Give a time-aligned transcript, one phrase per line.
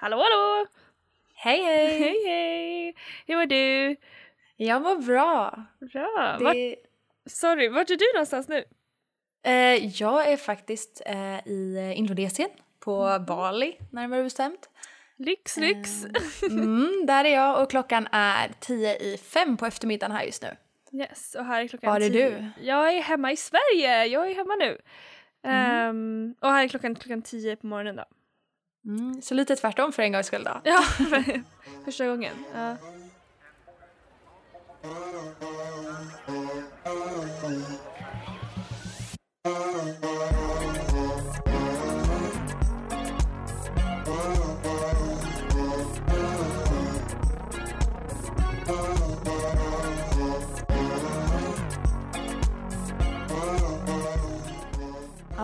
[0.00, 0.66] Hallå hallå!
[1.34, 1.98] Hej hej!
[2.00, 2.94] Hej hej!
[3.26, 3.96] Hur mår du?
[4.56, 5.64] Jag mår bra.
[5.92, 6.36] Bra.
[6.38, 6.44] Det...
[6.44, 6.56] Vart,
[7.26, 8.64] sorry, vart är du någonstans nu?
[9.44, 12.50] Eh, jag är faktiskt eh, i eh, Indonesien,
[12.80, 13.24] på Mm.
[13.24, 14.68] Bali närmare bestämt.
[15.16, 15.90] Lyx lyx!
[16.50, 20.56] Mm, där är jag och klockan är tio i fem på eftermiddagen här just nu.
[20.92, 22.30] Yes, och här är klockan Var är tio.
[22.30, 22.64] du?
[22.66, 24.78] Jag är hemma i Sverige, jag är hemma nu.
[25.42, 25.88] Mm.
[25.88, 28.04] Ehm, och här är klockan klockan tio på morgonen då.
[28.88, 30.60] Mm, så lite tvärtom för en gångs skull då.
[30.64, 30.82] Ja,
[31.84, 32.34] första gången.
[32.54, 32.76] Ja.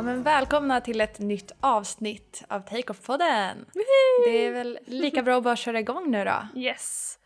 [0.05, 3.65] Men välkomna till ett nytt avsnitt av Take-Off-podden.
[4.25, 6.61] Det är väl lika bra att bara köra igång nu då.
[6.61, 7.19] Yes.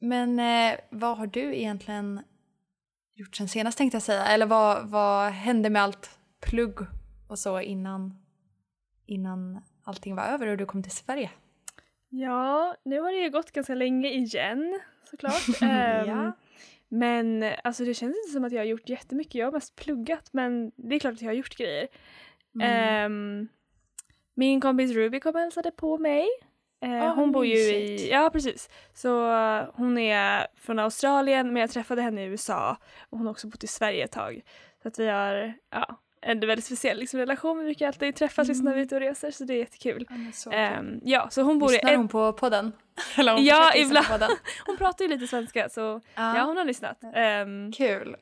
[0.00, 2.22] Men eh, vad har du egentligen
[3.14, 4.26] gjort sen senast tänkte jag säga?
[4.26, 6.78] Eller vad, vad hände med allt plugg
[7.28, 8.14] och så innan,
[9.06, 11.30] innan allting var över och du kom till Sverige?
[12.08, 14.80] Ja, nu har det ju gått ganska länge igen
[15.10, 15.42] såklart.
[16.06, 16.32] Ja.
[16.88, 19.34] Men alltså det känns inte som att jag har gjort jättemycket.
[19.34, 21.88] Jag har mest pluggat men det är klart att jag har gjort grejer.
[22.54, 22.70] Mm.
[23.04, 23.48] Ehm,
[24.34, 26.26] min kompis Ruby kom och hälsade på mig.
[26.84, 28.02] Eh, Ah, hon bor ju mysigt.
[28.02, 28.68] i, ja precis.
[28.94, 32.76] Så eh, hon är från Australien men jag träffade henne i USA
[33.10, 34.40] och hon har också bott i Sverige ett tag.
[34.82, 37.58] Så att vi har, ja, en väldigt speciell liksom, relation.
[37.58, 40.06] Vi brukar alltid träffas liksom, när vi är ute och reser så det är jättekul.
[40.52, 42.72] Ehm, ja, så hon bor i Lyssnar Ed- hon på podden?
[43.18, 44.22] Eller hon Ja, på ibland.
[44.66, 46.98] Hon pratar ju lite svenska så ja, hon har lyssnat.
[47.14, 48.16] Ehm, Kul.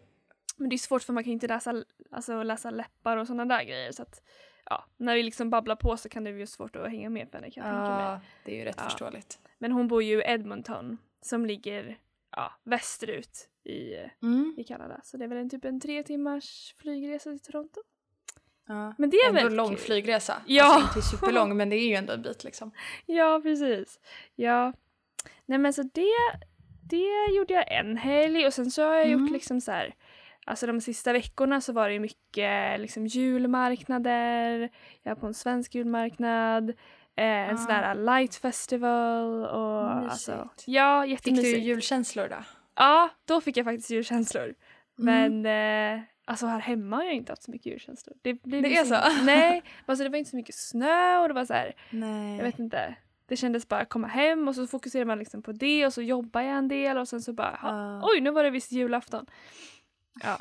[0.57, 3.65] men det är svårt för man kan inte läsa, alltså, läsa läppar och sådana där
[3.65, 3.93] grejer.
[3.93, 4.23] Så att,
[4.71, 7.37] ja, när vi liksom babblar på så kan det bli svårt att hänga med på
[7.39, 8.05] henne kan jag tänka mig.
[8.05, 8.85] Ja, det är ju rätt Ja.
[8.85, 9.39] förståeligt.
[9.59, 11.99] Men hon bor ju i Edmonton som ligger
[12.37, 14.55] ja, västerut i, Mm.
[14.59, 15.01] i Kanada.
[15.05, 17.81] Så det är väl en typ en tre timmars flygresa till Toronto.
[18.69, 18.95] Ja.
[18.99, 19.79] Men det är ändå väldigt lång kul.
[19.79, 20.43] flygresa.
[20.47, 20.65] Ja.
[20.75, 22.71] Alltså inte superlång men det är ju ändå en bit liksom.
[23.07, 24.01] Ja, precis.
[24.35, 24.73] Ja.
[25.47, 26.13] Nej men så det,
[26.91, 29.21] det gjorde jag en helg och sen så har jag Mm.
[29.21, 29.95] gjort liksom så här
[30.49, 34.71] Alltså de sista veckorna så var det mycket liksom julmarknader,
[35.03, 36.71] jag var på en svensk julmarknad,
[37.17, 37.59] eh, en Ah.
[37.59, 40.11] sån där light festival och Mysigt.
[40.13, 41.57] alltså, ja Fick jättemysigt.
[41.57, 42.37] du julkänslor då?
[42.75, 44.55] Ja, då fick jag faktiskt julkänslor.
[44.99, 45.43] Mm.
[45.43, 48.17] Men eh, alltså här hemma har jag inte haft så mycket julkänslor.
[48.23, 49.23] Det, det, Det är så?
[49.25, 52.37] Nej, alltså det var inte så mycket snö och det var så här, Nej.
[52.37, 52.97] jag vet inte.
[53.29, 56.41] Det kändes bara komma hem och så fokuserar man liksom på det och så jobbar
[56.41, 58.01] jag en del och sen så bara Ja.
[58.05, 59.27] oj nu var det visst julafton.
[60.23, 60.39] Ja.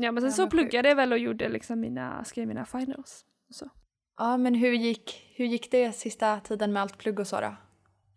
[0.00, 2.64] Ja men sen Ja, så men pluggade jag väl och gjorde liksom mina, skrev mina
[2.64, 3.24] finals.
[3.50, 3.68] Så.
[4.18, 7.56] Ja men hur gick, hur gick det sista tiden med allt plugg och så då?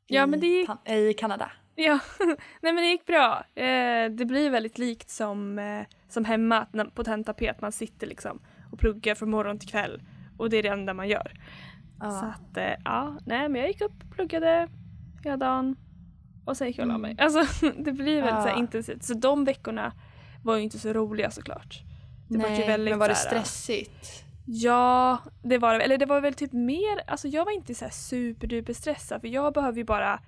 [0.08, 1.52] Ja, I men det gick- Tan- I Kanada?
[1.86, 2.00] Ja,
[2.62, 3.44] nej men det gick bra.
[3.56, 8.08] Eh, det blir väldigt likt som, eh, som hemma när, på tentap att man sitter
[8.08, 8.40] liksom
[8.72, 10.02] och pluggar från morgon till kväll
[10.38, 11.34] och det är det enda man gör.
[12.00, 12.12] Ja.
[12.12, 14.68] Så att eh, ja, nej men jag gick upp pluggade
[15.24, 15.76] hela dagen
[16.46, 17.12] och sen gick jag och la mig.
[17.12, 17.26] Mm.
[17.26, 19.04] Alltså det blir väldigt så här, intensivt.
[19.04, 19.94] Så de veckorna
[20.44, 21.84] var ju inte så roliga såklart.
[22.30, 24.26] Det var ju Nej, väldigt men var det här, stressigt?
[24.46, 25.84] Ja, det var det.
[25.84, 29.28] Eller det var väl typ mer, alltså jag var inte så här superduper stressad för
[29.28, 30.20] jag behöver ju bara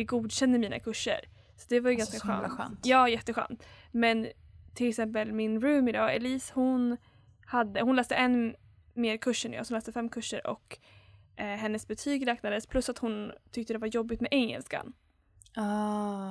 [0.00, 1.20] bli godkänd i mina kurser.
[1.56, 2.52] Så det var ju Alltså, ganska så skönt.
[2.52, 2.86] skönt.
[2.86, 3.64] Ja, jätteskönt.
[3.92, 4.26] Men
[4.74, 6.96] till exempel min room idag, Elise, hon,
[7.46, 8.54] hade, hon läste en
[8.94, 10.78] mer kurs än jag, så hon läste fem kurser och
[11.36, 14.92] eh, hennes betyg räknades plus att hon tyckte det var jobbigt med engelskan.
[15.56, 16.30] Ah.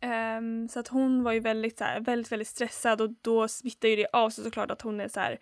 [0.00, 3.88] Ehm, så att hon var ju väldigt, så här, väldigt, väldigt stressad och då smittar
[3.88, 5.38] ju det av sig såklart att hon är så här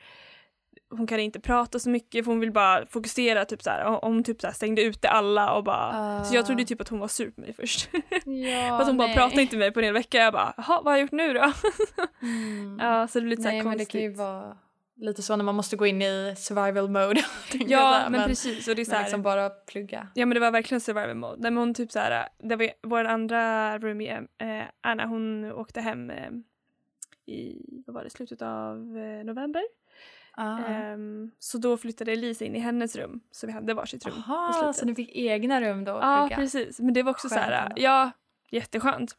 [0.91, 4.25] hon kan inte prata så mycket för hon vill bara fokusera typ så här, om
[4.25, 7.09] typ så här stängde ute alla och bara så jag trodde typ att hon var
[7.09, 7.91] sur på mig först.
[8.25, 9.17] Ja, att hon bara nej.
[9.17, 10.19] pratade inte med mig på en hel vecka.
[10.19, 11.53] Jag bara, jaha vad har jag gjort nu då?
[12.23, 12.79] Mm.
[12.81, 13.89] ja så det blir lite så här men det konstigt.
[13.93, 14.57] kan ju vara
[14.97, 17.25] lite så när man måste gå in i survival mode.
[17.53, 20.09] ja säga, men, precis och det är så Men här, liksom bara plugga.
[20.15, 21.37] Ja men det var verkligen survival mode.
[21.39, 25.81] Nej, men hon typ så här, det var vår andra roomie, eh, Anna, hon åkte
[25.81, 26.31] hem eh,
[27.27, 29.63] i, vad var det, slutet av eh, november.
[30.38, 30.59] Ah.
[30.59, 34.22] Ehm, så då flyttade Elisa in i hennes rum så vi hade varsitt rum på
[34.33, 34.77] Jaha, slutet.
[34.77, 37.62] så ni fick egna rum då Ja precis, men det var också så Skönt här,
[37.66, 37.74] ändå.
[37.83, 38.10] ja
[38.50, 39.16] jätteskönt.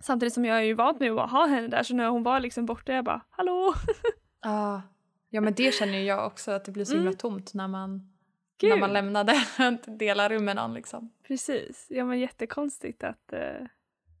[0.00, 2.40] Samtidigt som jag är ju vant med att ha henne där så när hon var
[2.40, 3.74] liksom borta jag bara hallå.
[4.42, 4.82] Ja.
[5.30, 7.18] ja men det känner jag också att det blir så himla Mm.
[7.18, 8.12] tomt när man,
[8.58, 8.70] Gud.
[8.70, 11.10] när man lämnade att dela rum med någon liksom.
[11.26, 13.40] Precis, ja men jättekonstigt att eh,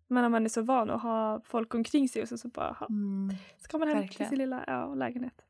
[0.08, 2.86] men när man är så van att ha folk omkring sig och så bara ha,
[2.86, 3.36] Mm.
[3.58, 4.30] ska man hem till Verkligen.
[4.30, 5.42] sin lilla ja, lägenhet.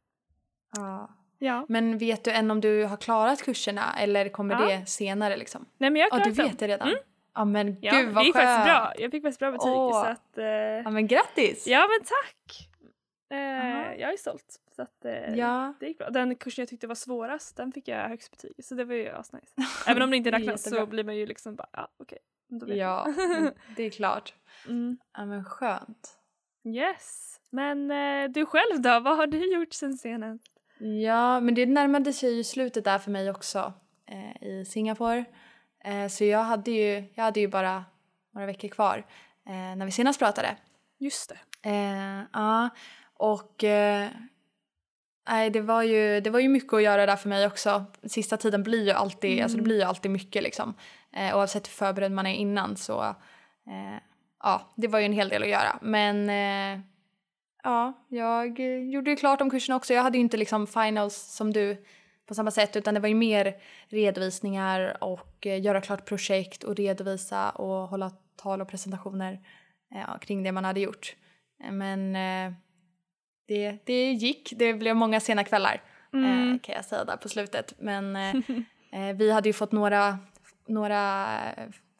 [0.76, 1.10] Ja.
[1.38, 1.66] Ja.
[1.68, 4.66] Men vet du än om du har klarat kurserna eller kommer Ja.
[4.78, 5.66] det senare liksom?
[5.78, 6.68] Nej men jag Ja, har du klarat vet dem.
[6.68, 6.88] det redan?
[6.88, 7.00] Mm.
[7.34, 8.34] Ja men Ja, gud vad skönt!
[8.36, 8.92] faktiskt bra.
[8.98, 10.02] Jag fick faktiskt bra betyg Åh.
[10.04, 10.38] så att...
[10.38, 11.66] Eh, Ja men grattis!
[11.66, 12.68] ja men tack!
[13.30, 14.60] Eh, jag är stolt.
[14.76, 15.74] Så att, eh, Ja.
[15.80, 16.10] Det gick bra.
[16.10, 19.08] Den kursen jag tyckte var svårast, den fick jag högst betyg Så det var ju
[19.08, 19.52] asnice.
[19.86, 22.18] Även om det inte räknas så blir man ju liksom bara, ja okej.
[22.48, 23.06] vet Ja,
[23.76, 24.34] det är klart.
[24.68, 24.98] mm.
[25.18, 26.18] Ja men skönt.
[26.64, 27.36] Yes.
[27.50, 29.00] Men eh, du själv då?
[29.00, 30.52] Vad har du gjort sen senast?
[30.78, 33.72] Ja, men det närmade sig ju slutet där för mig också
[34.06, 35.24] eh, i Singapore.
[35.84, 37.84] Eh, så jag hade, ju, jag hade ju bara
[38.34, 39.06] några veckor kvar
[39.46, 40.56] eh, när vi senast pratade.
[40.98, 41.28] Just
[41.62, 41.70] det.
[41.70, 42.68] Eh, ja,
[43.14, 44.08] och eh,
[45.28, 47.84] nej, det, var ju, det var ju mycket att göra där för mig också.
[48.04, 50.74] Sista tiden blir ju alltid, alltså det blir ju alltid mycket liksom.
[51.12, 53.02] Eh, oavsett hur förberedd man är innan så
[53.66, 53.98] eh,
[54.42, 55.78] ja, det var ju en hel del att göra.
[55.82, 56.30] Men
[57.66, 58.58] ja, jag
[58.92, 59.94] gjorde ju klart de kurserna också.
[59.94, 61.84] Jag hade ju inte liksom finals som du
[62.26, 63.54] på samma sätt utan det var ju mer
[63.88, 68.10] redovisningar och eh, göra klart projekt och redovisa och hålla
[68.42, 69.40] tal och presentationer
[69.94, 71.16] eh, kring det man hade gjort.
[71.64, 72.12] Eh, Men
[73.48, 74.52] det, det gick.
[74.56, 75.82] Det blev många sena kvällar
[76.12, 76.58] Mm.
[76.58, 77.74] kan jag säga där på slutet.
[77.78, 78.16] Men
[79.16, 80.18] vi hade ju fått några,
[80.66, 81.26] några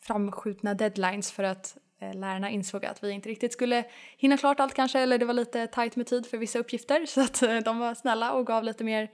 [0.00, 3.84] framskjutna deadlines för att lärarna insåg att vi inte riktigt skulle
[4.16, 7.20] hinna klart allt kanske eller det var lite tajt med tid för vissa uppgifter så
[7.20, 9.10] att eh, de var snälla och gav lite mer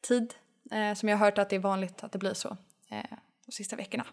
[0.00, 0.34] tid
[0.70, 2.56] eh, som jag har hört att det är vanligt att det blir så
[2.90, 4.04] eh, de sista veckorna.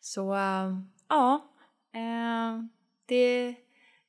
[0.00, 1.44] Så eh, ja,
[1.94, 2.62] eh,
[3.06, 3.54] det,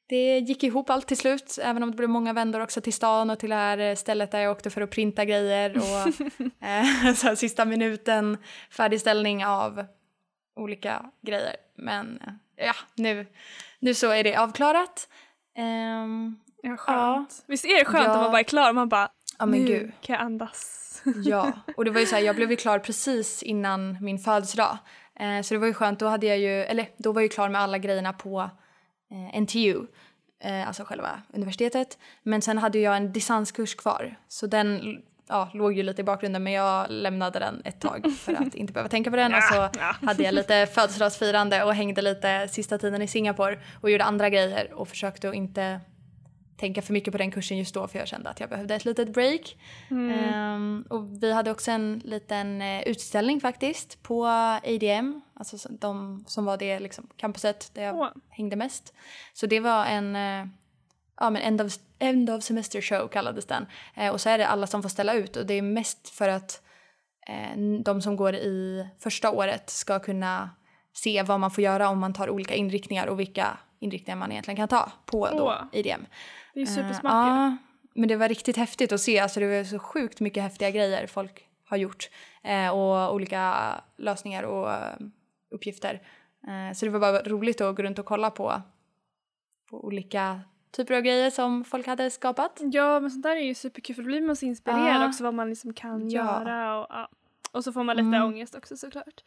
[0.07, 3.29] det gick ihop allt till slut även om det blev många vändor också till stan
[3.29, 6.07] och till det här eh, stället där jag åkte för att printa grejer och
[6.67, 8.37] eh, så sista minuten
[8.71, 9.85] färdigställning av
[10.55, 11.55] olika grejer.
[11.75, 13.27] Men eh, ja, nu,
[13.79, 15.09] nu så är det avklarat.
[15.57, 17.43] Ehm, Ja, skönt.
[17.47, 18.13] Visst är det skönt Ja.
[18.15, 19.09] om man bara är klar och man bara,
[19.39, 19.91] ja men nu gud.
[20.01, 20.73] kan jag andas.
[21.23, 24.77] Ja, och det var ju så här, jag blev ju klar precis innan min födelsedag.
[25.19, 27.29] Eh, så det var ju skönt, då hade jag ju, eller då var jag ju
[27.29, 28.49] klar med alla grejerna på
[29.11, 29.87] eh, NTU,
[30.43, 31.97] eh, alltså själva universitetet.
[32.23, 36.43] Men sen hade jag en distanskurs kvar, så den ja, låg ju lite i bakgrunden
[36.43, 39.35] men jag lämnade den ett tag för att inte behöva tänka på den.
[39.35, 39.69] Och så
[40.05, 44.73] hade jag lite födelsedagsfirande och hängde lite sista tiden i Singapore och gjorde andra grejer
[44.73, 45.79] och försökte att inte
[46.57, 48.85] tänka för mycket på den kursen just då för jag kände att jag behövde ett
[48.85, 49.57] litet break.
[49.91, 56.45] Ehm, och vi hade också en liten eh, utställning faktiskt på ADM, alltså de som
[56.45, 58.93] var det liksom, campuset där jag hängde hängde mest.
[59.33, 60.47] Så det var en eh,
[61.17, 63.65] ja, men end, of, end of semester show kallades den.
[63.95, 66.29] Eh, och så är det alla som får ställa ut och det är mest för
[66.29, 66.61] att
[67.27, 70.49] eh, de som går i första året ska kunna
[70.93, 74.55] se vad man får göra om man tar olika inriktningar och vilka inriktningar man egentligen
[74.55, 75.79] kan ta på då Åh.
[75.79, 76.05] ADM.
[76.53, 77.31] Det är Eh, supersmart ju.
[77.31, 77.57] Ja,
[77.95, 79.19] men det var riktigt häftigt att se.
[79.19, 82.09] Alltså det var så sjukt mycket häftiga grejer folk har gjort.
[82.43, 84.95] Eh, och olika lösningar och eh,
[85.51, 86.01] uppgifter.
[86.47, 88.61] Eh, så det var bara roligt att gå runt och kolla på,
[89.69, 90.41] på olika
[90.71, 92.59] typer av grejer som folk hade skapat.
[92.71, 95.07] Ja men sånt där är ju superkul för då blir man så inspirerad Ja.
[95.07, 96.21] också vad man liksom kan Ja.
[96.43, 97.09] göra och ja.
[97.51, 98.23] Och så får man lite Mm.
[98.23, 99.23] ångest också såklart.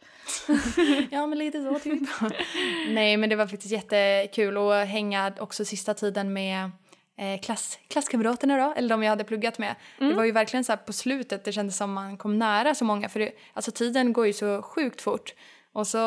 [1.11, 2.09] ja, men lite så typ.
[2.89, 6.71] Nej, men det var faktiskt jättekul att hänga också sista tiden med
[7.17, 9.75] eh, klass, klasskamraterna då, eller de jag hade pluggat med.
[9.99, 10.17] Det Mm.
[10.17, 13.19] var ju verkligen så på slutet, det kändes som man kom nära så många, för
[13.19, 15.33] det, alltså tiden går ju så sjukt fort.
[15.73, 15.97] Och så,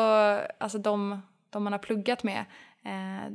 [0.57, 2.45] alltså de, de man har pluggat med,
[2.85, 3.31] eh,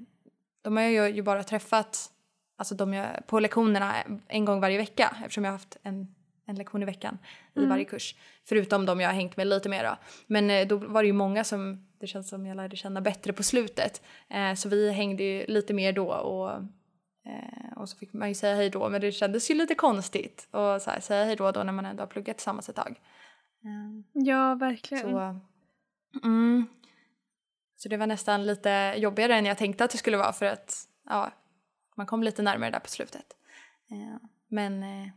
[0.62, 2.10] de har jag ju bara träffat
[2.56, 3.94] alltså de jag, på lektionerna
[4.28, 6.14] en gång varje vecka eftersom jag har haft en,
[6.46, 7.18] en lektion i veckan
[7.54, 7.70] i Mm.
[7.70, 8.14] varje kurs.
[8.44, 9.96] Förutom de jag har hängt med lite mer då.
[10.26, 13.32] Men eh, då var det ju många som det känns som jag lärde känna bättre
[13.32, 14.02] på slutet.
[14.28, 16.50] Eh, så vi hängde ju lite mer då och,
[17.30, 20.48] eh, och så fick man ju säga hej då men det kändes ju lite konstigt
[20.50, 23.00] att så här, säga hej då, då när man ändå har pluggat tillsammans ett tag.
[23.64, 25.10] Eh, Ja verkligen.
[25.10, 25.40] så,
[26.24, 26.66] mm.
[27.82, 30.74] Så det var nästan lite jobbigare än jag tänkte att det skulle vara för att
[31.08, 31.30] ja,
[31.96, 33.26] man kom lite närmare där på slutet.
[33.90, 34.16] Eh,
[34.48, 35.08] men eh,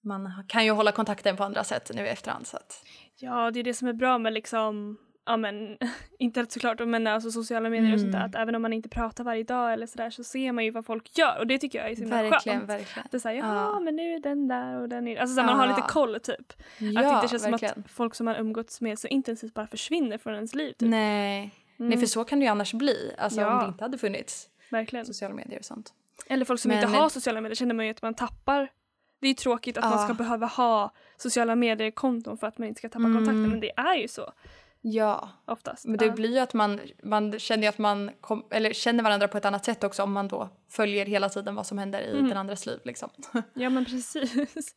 [0.00, 2.46] man kan ju hålla kontakten på andra sätt nu i efterhand.
[2.46, 2.84] Så att,
[3.16, 5.78] Ja det är det som är bra med liksom Ja men
[6.18, 8.30] internet såklart men alltså sociala medier och sånt där Mm.
[8.30, 10.86] att även om man inte pratar varje dag eller sådär så ser man ju vad
[10.86, 12.70] folk gör och det tycker jag är så himla verkligen, skönt.
[12.70, 13.06] verkligen.
[13.10, 13.80] Det är såhär, ja Ja.
[13.80, 15.86] men nu är den där och den är Alltså så här, man har lite Ja.
[15.88, 16.52] koll typ.
[16.78, 17.74] Ja, att det inte känns verkligen.
[17.74, 20.88] som att folk som man umgåtts med så intensivt bara försvinner från ens liv typ.
[20.88, 21.54] Nej.
[21.82, 23.14] Mm, Nej, för så kan det ju annars bli.
[23.18, 23.60] Alltså om Ja.
[23.62, 25.06] det inte hade funnits Verkligen.
[25.06, 25.92] sociala medier och sånt.
[26.26, 28.68] Eller folk som Men- inte har sociala medier känner man ju att man tappar.
[29.20, 30.04] Det är ju tråkigt att man Ja.
[30.04, 33.14] ska behöva ha sociala medier-konton för att man inte ska tappa Mm.
[33.16, 34.32] kontakten men det är ju så
[34.80, 35.84] Ja, oftast.
[35.86, 36.12] men det Ja.
[36.12, 39.64] blir ju att man, man känner att man kom, eller känner varandra på ett annat
[39.64, 42.28] sätt också om man då följer hela tiden vad som händer i Mm.
[42.28, 42.80] den andras liv.
[42.84, 43.10] Liksom.
[43.54, 44.74] Ja men precis.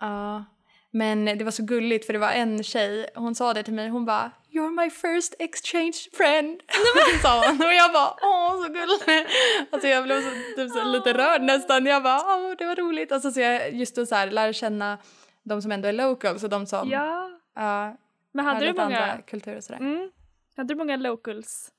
[0.00, 0.44] Ja,
[0.90, 3.88] Men det var så gulligt för det var en tjej, hon sa det till mig,
[3.88, 6.60] hon bara “You're my first exchange friend”
[7.22, 9.04] sa hon och jag bara “Åh så gulligt”.
[9.70, 13.12] Alltså jag blev så, typ så lite rörd nästan, jag bara “Åh det var roligt”.
[13.12, 14.98] Alltså så jag just att så här, lära känna
[15.42, 17.30] de som ändå är locals och de som Ja.
[17.54, 17.96] ja,
[18.32, 19.80] Men hade du många, andra kulturer och sådär.
[19.80, 20.10] mm,
[20.56, 21.70] hade du många locals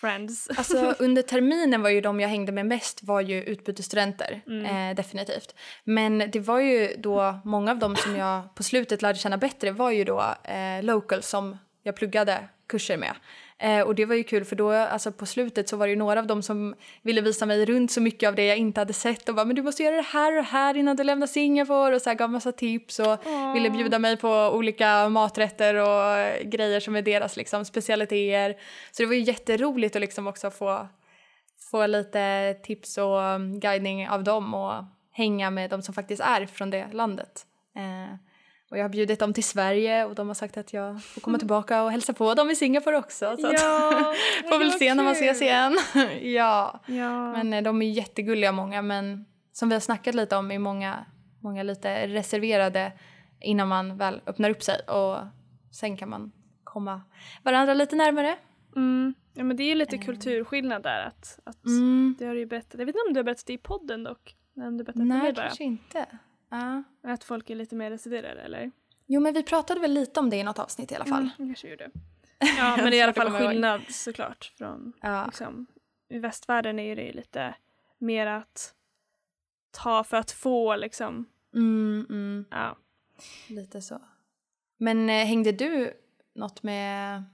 [0.00, 0.48] friends?
[0.58, 4.90] Alltså under terminen var ju de jag hängde med mest var ju utbytesstudenter, Mm.
[4.90, 5.54] eh, definitivt.
[5.84, 9.70] Men det var ju då många av dem som jag på slutet lärde känna bättre
[9.70, 13.14] var ju då eh, locals som jag pluggade kurser med.
[13.58, 15.96] Eh, och det var ju kul för då, alltså på slutet så var det ju
[15.96, 18.92] några av dem som ville visa mig runt så mycket av det jag inte hade
[18.92, 21.26] sett och bara men du måste göra det här och det här innan du lämnar
[21.26, 23.18] Singapore och så här gav massa tips och
[23.54, 28.56] ville bjuda mig på olika maträtter och grejer som är deras liksom specialiteter.
[28.90, 30.88] Så det var ju jätteroligt att liksom också få,
[31.70, 36.46] få lite tips och um, guidning av dem och hänga med de som faktiskt är
[36.46, 37.46] från det landet.
[37.76, 38.14] Eh,
[38.70, 41.38] och jag har bjudit dem till Sverige och de har sagt att jag får komma
[41.38, 43.36] tillbaka och hälsa på dem i Singapore också.
[43.36, 44.14] Så Ja,
[44.48, 45.78] får väl se när man ses igen.
[46.22, 46.80] ja.
[46.86, 47.32] Ja.
[47.32, 51.06] Men eh, de är jättegulliga många men som vi har snackat lite om är många,
[51.40, 52.92] många lite reserverade
[53.40, 55.18] innan man väl öppnar upp sig och
[55.72, 56.32] sen kan man
[56.64, 57.02] komma
[57.42, 58.36] varandra lite närmare.
[58.76, 59.14] Mm.
[59.34, 61.62] ja men det är ju lite kulturskillnad där att, att
[62.18, 62.74] det har du ju berättat.
[62.78, 64.36] Jag vet inte om du har berättat det i podden dock.
[64.56, 66.06] Om du berättat Nej, kanske inte.
[66.48, 66.82] Ja.
[67.02, 68.70] Att folk är lite mer reserverade eller?
[69.06, 71.30] Jo men vi pratade väl lite om det i något avsnitt i alla fall.
[71.38, 71.90] Mm, kanske gjorde.
[72.58, 73.48] Ja men det är i alla fall ihåg.
[73.50, 75.26] skillnad såklart från Ja.
[75.26, 75.66] liksom,
[76.08, 77.54] i västvärlden är ju det lite
[77.98, 78.74] mer att
[79.70, 81.26] ta för att få liksom.
[81.54, 82.76] Mm, mm, Ja.
[83.48, 84.00] lite så.
[84.76, 85.92] Men eh, hängde du
[86.34, 87.24] något med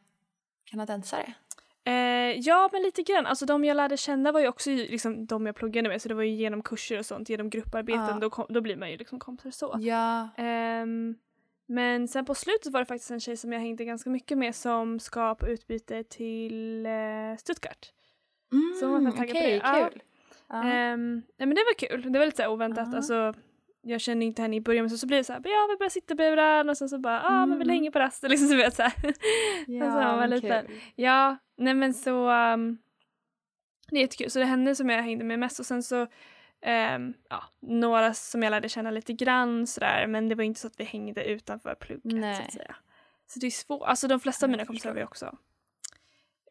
[0.64, 1.35] kanadensare?
[1.84, 5.46] Eh, ja men lite grann, alltså de jag lärde känna var ju också liksom de
[5.46, 8.18] jag pluggade med så det var ju genom kurser och sånt, genom grupparbeten, Ja.
[8.20, 9.76] då, kom, då blir man ju liksom kompisar så.
[9.80, 10.28] Ja.
[10.36, 11.14] Ehm,
[11.66, 14.54] men sen på slutet var det faktiskt en tjej som jag hängde ganska mycket med
[14.54, 16.92] som ska på utbyte till eh,
[17.38, 17.92] Stuttgart.
[18.52, 19.68] Mm, Så man får tagga på okej, det.
[19.78, 19.88] Ja.
[19.92, 20.02] kul.
[20.48, 20.62] Ja.
[20.64, 22.88] Ehm, nej men det var kul, det var lite oväntat.
[22.90, 22.96] Ja.
[22.96, 23.34] Alltså,
[23.82, 25.76] jag kände inte henne i början men så, så blev det så här, ja vi
[25.76, 27.76] börjar sitta varandra och sen så bara, ja ah, men vill Mm.
[27.80, 28.92] hänga på rasten liksom så vet så här.
[29.66, 30.80] ja, alltså, man var lite- kul.
[30.96, 32.78] Ja, nej men så um,
[33.90, 34.30] det är jättekul.
[34.30, 36.06] Så det är henne som jag hängde med mest och sen så
[36.60, 40.66] ehm, ja, några som jag lärde känna lite grann sådär men det var inte så
[40.66, 42.44] att vi hängde utanför plugget så Nej.
[42.46, 42.76] att säga.
[43.26, 43.82] Så det är svårt.
[43.82, 45.36] Alltså de flesta av mina kompisar var ju också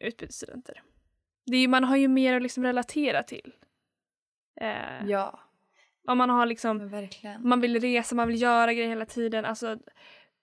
[0.00, 0.82] utbytesstudenter.
[1.46, 3.52] Det är ju, man har ju mer att liksom relatera till.
[4.60, 5.40] Eh, Ja,
[6.06, 6.90] Om man har liksom
[7.40, 9.44] man vill resa, man vill göra grejer hela tiden.
[9.44, 9.78] Alltså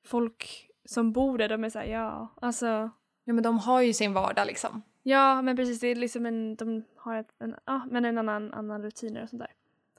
[0.06, 2.90] folk som bor där, de är såhär, ja, alltså
[3.24, 4.82] Ja, men de har ju sin vardag liksom.
[5.04, 5.80] Ja, men precis.
[5.80, 9.30] Det är liksom en, de har ett, en, ja, men en annan, annan rutiner och
[9.30, 9.52] sånt där.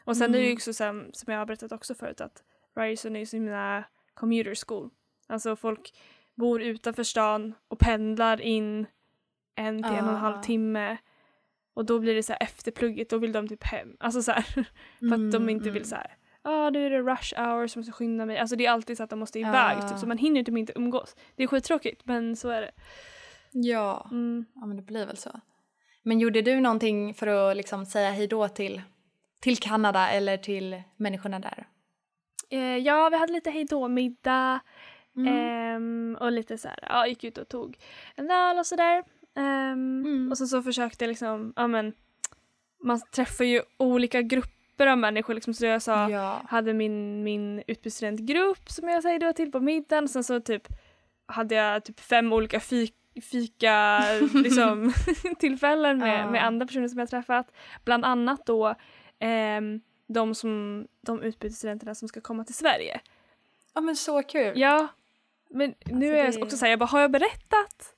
[0.04, 0.56] Och sen är det ju Mm.
[0.56, 2.42] också som, som jag har berättat också förut att
[2.76, 4.90] Ryerson är ju så himla commuter school.
[5.26, 5.94] Alltså folk
[6.34, 8.86] bor utanför stan och pendlar in
[9.54, 10.42] en till en och en halv Ah.
[10.42, 10.96] timme.
[11.74, 13.96] Och då blir det så här efter plugget, då vill de typ hem.
[14.00, 14.42] Alltså så här,
[14.98, 15.84] för att de Mm, inte vill mm.
[15.84, 16.16] så här.
[16.42, 18.38] Ja, nu är det rush hour som måste skynda mig.
[18.38, 19.88] Alltså det är alltid så att de måste iväg Ah.
[19.88, 21.16] typ, så man hinner typ inte umgås.
[21.36, 22.70] Det är skittråkigt men så är det.
[23.52, 24.08] Ja.
[24.10, 24.44] Mm.
[24.54, 25.40] ja, men det blir väl så.
[26.02, 28.82] Men gjorde du någonting för att liksom säga hej då till,
[29.40, 31.66] till Kanada eller till människorna där?
[32.50, 34.60] Eh, ja, vi hade lite hejdå-middag
[35.16, 35.34] Mm.
[35.34, 37.78] ehm, och lite så här, ja, gick ut och tog
[38.16, 39.04] en öl och sådär.
[39.40, 40.30] Ehm, Mm.
[40.30, 41.92] Och sen så försökte jag liksom, ja men,
[42.82, 46.42] man träffar ju olika grupper av människor liksom, så jag sa, ja.
[46.48, 50.68] hade min, min utbytesstudentgrupp som jag säger då till på middagen, sen så typ
[51.26, 52.94] hade jag typ fem olika fik
[53.30, 54.00] fika
[54.34, 54.92] liksom,
[55.38, 56.30] tillfällen med, Ja.
[56.30, 57.52] med andra personer som jag träffat.
[57.84, 58.74] Bland annat då
[59.18, 63.00] ehm, de, som, de utbytesstudenterna som ska komma till Sverige.
[63.74, 64.58] ja, men så kul.
[64.60, 64.88] Ja,
[65.50, 67.94] men nu Alltså, är jag det- också såhär, jag bara, har jag berättat?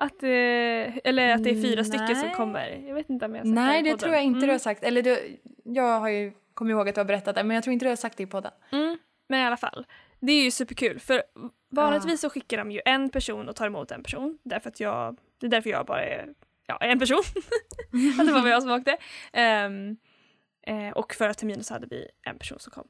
[0.00, 2.34] Att, eh, eller att det är fyra Mm, stycken som nej.
[2.34, 2.84] kommer.
[2.86, 4.46] Jag vet inte om jag har sagt Nej, i det tror jag inte mm.
[4.46, 4.82] du har sagt.
[4.82, 7.72] Eller du, jag har ju kommit ihåg att du har berättat det, men jag tror
[7.72, 8.52] inte du har sagt det i podden.
[8.72, 9.86] Mm, men i alla fall.
[10.20, 11.22] Det är ju superkul för
[11.70, 14.38] vanligtvis så skickar de ju en person och tar emot en person.
[14.42, 16.34] Därför att jag, det är därför jag bara är
[16.66, 17.18] ja, en person.
[18.20, 18.96] att det var bara jag som åkte.
[19.32, 19.96] Ehm,
[20.66, 22.88] eh, och förra terminen så hade vi en person som kom.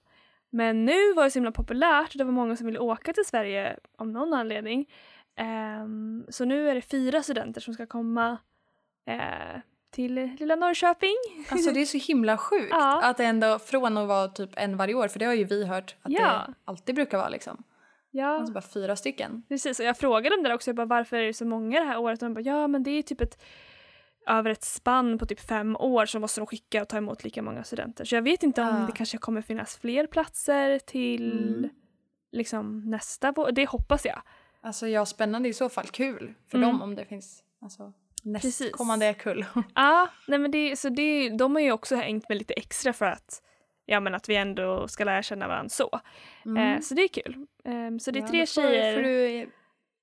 [0.50, 3.24] Men nu var det så himla populärt och det var många som ville åka till
[3.24, 4.88] Sverige av någon anledning.
[5.38, 8.38] Ehm, så nu är det fyra studenter som ska komma
[9.06, 11.14] eh, till lilla Norrköping.
[11.50, 13.02] Alltså det är så himla sjukt Ja.
[13.04, 15.96] att ändå från att vara typ en varje år, för det har ju vi hört
[16.02, 16.20] att Ja.
[16.46, 17.62] det alltid brukar vara liksom.
[18.10, 18.26] Ja.
[18.26, 19.42] Alltså bara fyra stycken.
[19.48, 21.86] Precis, och jag frågade dem där också, jag bara, varför är det så många det
[21.86, 22.22] här året?
[22.22, 23.42] Och de bara, ja men det är typ ett
[24.26, 27.42] över ett spann på typ fem år så måste de skicka och ta emot lika
[27.42, 28.04] många studenter.
[28.04, 28.86] Så jag vet inte om Ah.
[28.86, 31.70] det kanske kommer finnas fler platser till Mm.
[32.32, 33.52] liksom nästa vår.
[33.52, 34.22] Det hoppas jag.
[34.68, 35.86] Alltså ja, spännande i så fall.
[35.86, 36.68] Kul för Mm.
[36.70, 39.44] dem om det finns alltså, nästkommande kull.
[39.74, 43.06] Ja, nej men det, så det, de har ju också hängt med lite extra för
[43.06, 43.42] att
[43.86, 46.00] ja men att vi ändå ska lära känna varandra så.
[46.58, 47.46] Eh, så det är kul.
[47.64, 48.34] Ehm, så det är Mm.
[48.34, 48.94] Ja, tre får, tjejer.
[48.96, 49.50] får du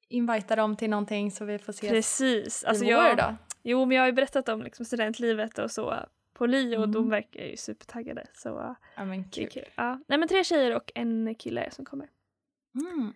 [0.09, 2.63] invita dem till någonting så vi får ses Precis.
[2.63, 3.35] Alltså i jag, då.
[3.63, 5.95] jo men jag har ju berättat om liksom studentlivet och så
[6.33, 7.09] på LI och de Mm.
[7.09, 9.49] verkar ju supertaggade så Ja men det är kul.
[9.49, 9.71] kul.
[9.75, 9.99] Ja.
[10.07, 12.07] Nej men tre tjejer och en kille som kommer.
[12.75, 13.13] Mm.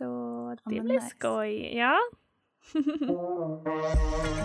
[0.00, 1.06] Så det blir nice.
[1.06, 1.76] skoj.
[1.76, 1.96] Ja.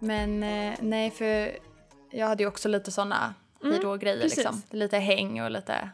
[0.00, 1.50] Men eh, nej för
[2.10, 3.76] jag hade ju också lite sådana Mm,
[4.20, 4.36] precis.
[4.36, 4.62] liksom.
[4.70, 5.90] Lite häng och lite,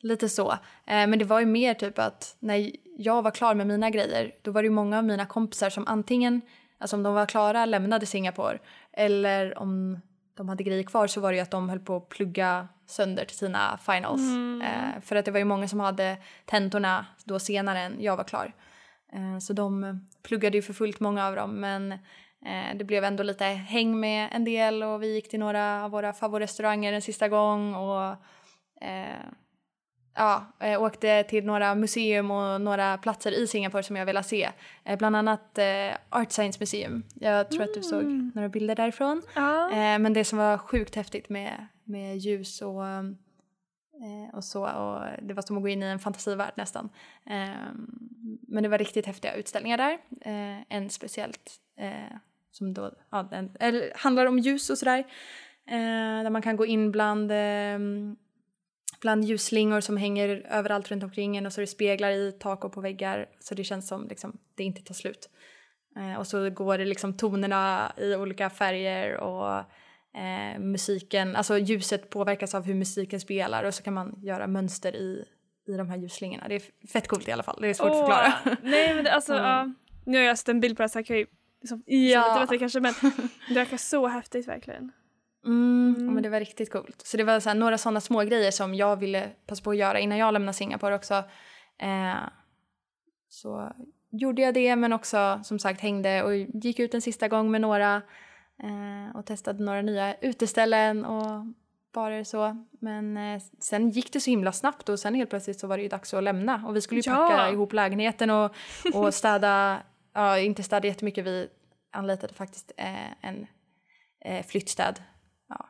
[0.00, 0.52] lite så.
[0.86, 4.32] Eh, men det var ju mer typ att när jag var klar med mina grejer
[4.42, 6.40] då var det ju många av mina kompisar som antingen,
[6.78, 8.58] alltså om de var klara, lämnade Singapore
[8.92, 10.00] eller om
[10.36, 13.24] de hade grejer kvar så var det ju att de höll på att plugga sönder
[13.24, 14.20] till sina finals.
[14.20, 14.62] Mm.
[14.62, 18.24] Eh, för att det var ju många som hade tentorna då senare än jag var
[18.24, 18.52] klar.
[19.12, 21.92] Eh, så de pluggade ju för fullt många av dem men
[22.46, 25.90] eh, det blev ändå lite häng med en del och vi gick till några av
[25.90, 28.10] våra favoritrestauranger en sista gång och
[28.80, 29.26] eh,
[30.14, 34.50] ja, eh, åkte till några museum och några platser i Singapore som jag ville se.
[34.84, 37.02] Eh, bland annat eh, Art Science Museum.
[37.14, 38.32] Jag tror att du såg Mm.
[38.34, 39.22] några bilder därifrån.
[39.34, 39.68] ja.
[39.98, 42.82] Men det som var sjukt häftigt med, med ljus och,
[44.32, 46.88] och så, och det var som att gå in i en fantasivärld nästan.
[47.26, 47.48] Eh,
[48.48, 49.98] men det var riktigt häftiga utställningar där.
[50.68, 51.60] En speciellt
[52.50, 55.04] som då ja, den, eller, handlar om ljus och sådär.
[56.24, 57.78] Där man kan gå in bland, eh,
[59.04, 62.64] bland ljusslingor som hänger överallt runt omkring en och så är det speglar i tak
[62.64, 65.28] och på väggar så det känns som liksom, det inte tar slut.
[65.96, 69.58] Eh, och så går det liksom tonerna i olika färger och
[70.20, 74.96] eh, musiken, alltså ljuset påverkas av hur musiken spelar och så kan man göra mönster
[74.96, 75.24] i,
[75.68, 76.48] i de här ljusslingorna.
[76.48, 78.58] Det är fett coolt i alla fall, det är svårt att Åh, förklara.
[78.62, 79.44] Nej men det, alltså, Mm.
[79.44, 79.72] ja.
[80.06, 81.26] Nu har jag sett en bild på det så här kan jag ju
[81.60, 82.28] liksom Ja.
[82.34, 82.94] lite bättre kanske men
[83.48, 84.92] det verkar så häftigt verkligen.
[85.44, 87.02] Mm, ja, men det var riktigt coolt.
[87.06, 89.76] Så det var så här, några sådana små grejer som jag ville passa på att
[89.76, 91.14] göra innan jag lämnade Singapore också.
[91.78, 92.14] Eh,
[93.28, 93.72] så
[94.10, 97.60] gjorde jag det men också som sagt hängde och gick ut en sista gång med
[97.60, 98.02] några
[98.62, 101.46] eh, och testade några nya uteställen och
[101.94, 102.66] barer så.
[102.80, 105.82] Men eh, sen gick det så himla snabbt och sen helt plötsligt så var det
[105.82, 107.28] ju dags att lämna och vi skulle ju Ja.
[107.28, 108.54] packa ihop lägenheten och,
[108.94, 111.48] och städa, ja inte städa jättemycket, vi
[111.92, 113.46] anlitade faktiskt eh, en
[114.24, 115.02] eh, flyttstäd.
[115.48, 115.68] Ja.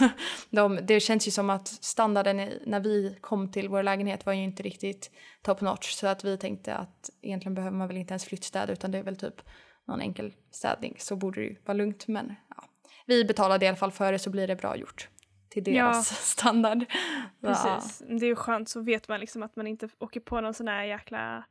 [0.50, 4.32] De, det känns ju som att standarden i, när vi kom till vår lägenhet var
[4.32, 5.10] ju inte riktigt
[5.42, 8.90] top notch så att vi tänkte att egentligen behöver man väl inte ens flyttstäd utan
[8.90, 9.42] det är väl typ
[9.84, 12.64] någon enkel städning så borde det ju vara lugnt men ja.
[13.06, 15.08] Vi betalade i alla fall för det så blir det bra gjort
[15.48, 15.84] till Ja.
[15.84, 16.84] deras standard.
[17.40, 17.48] Ja.
[17.48, 18.02] Precis.
[18.08, 20.68] Det är ju skönt så vet man liksom att man inte åker på någon sån
[20.68, 21.44] här jäkla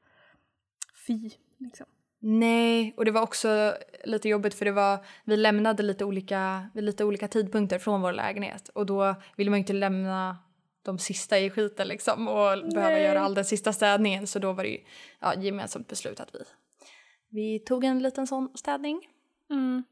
[1.08, 1.32] fi.
[1.58, 1.86] Liksom.
[2.24, 6.84] Nej, och det var också lite jobbigt för det var, vi lämnade lite olika, vid
[6.84, 10.38] lite olika tidpunkter från vår lägenhet och då ville man ju inte lämna
[10.84, 13.04] de sista i skiten liksom och behöva Nej.
[13.04, 14.78] göra all den sista städningen så då var det ju
[15.20, 16.40] ja, gemensamt beslut att vi,
[17.30, 19.02] vi tog en liten sån städning.
[19.50, 19.84] Mm.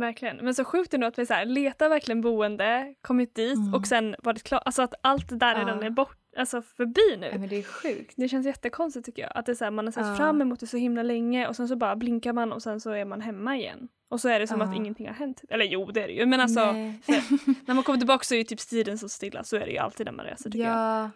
[0.00, 0.36] Verkligen.
[0.36, 3.74] Men så sjukt ändå att vi så här, letar verkligen boende, kommit dit Mm.
[3.74, 4.62] och sen var det klart.
[4.64, 5.60] Alltså att allt där Ja.
[5.60, 7.26] redan är bort, alltså förbi nu.
[7.32, 8.14] Ja, men det är sjukt.
[8.16, 9.32] Det känns jättekonstigt tycker jag.
[9.34, 10.16] Att det är så här, man har sett Ja.
[10.16, 12.90] fram emot det så himla länge och sen så bara blinkar man och sen så
[12.90, 13.88] är man hemma igen.
[14.10, 14.66] Och så är det som Ja.
[14.66, 15.42] att ingenting har hänt.
[15.48, 16.26] Eller jo, det är det ju.
[16.26, 17.00] Men alltså, Nej.
[17.66, 19.44] när man kommer tillbaka så är ju typ tiden så stilla.
[19.44, 20.76] Så är det ju alltid när man reser tycker jag.
[20.76, 21.10] Ja,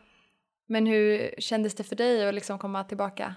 [0.66, 3.34] men hur kändes det för dig att liksom komma tillbaka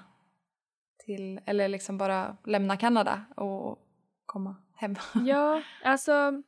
[1.06, 3.80] till, eller liksom bara lämna Kanada och
[4.26, 4.96] komma hem?
[5.26, 6.44] Ja, alltså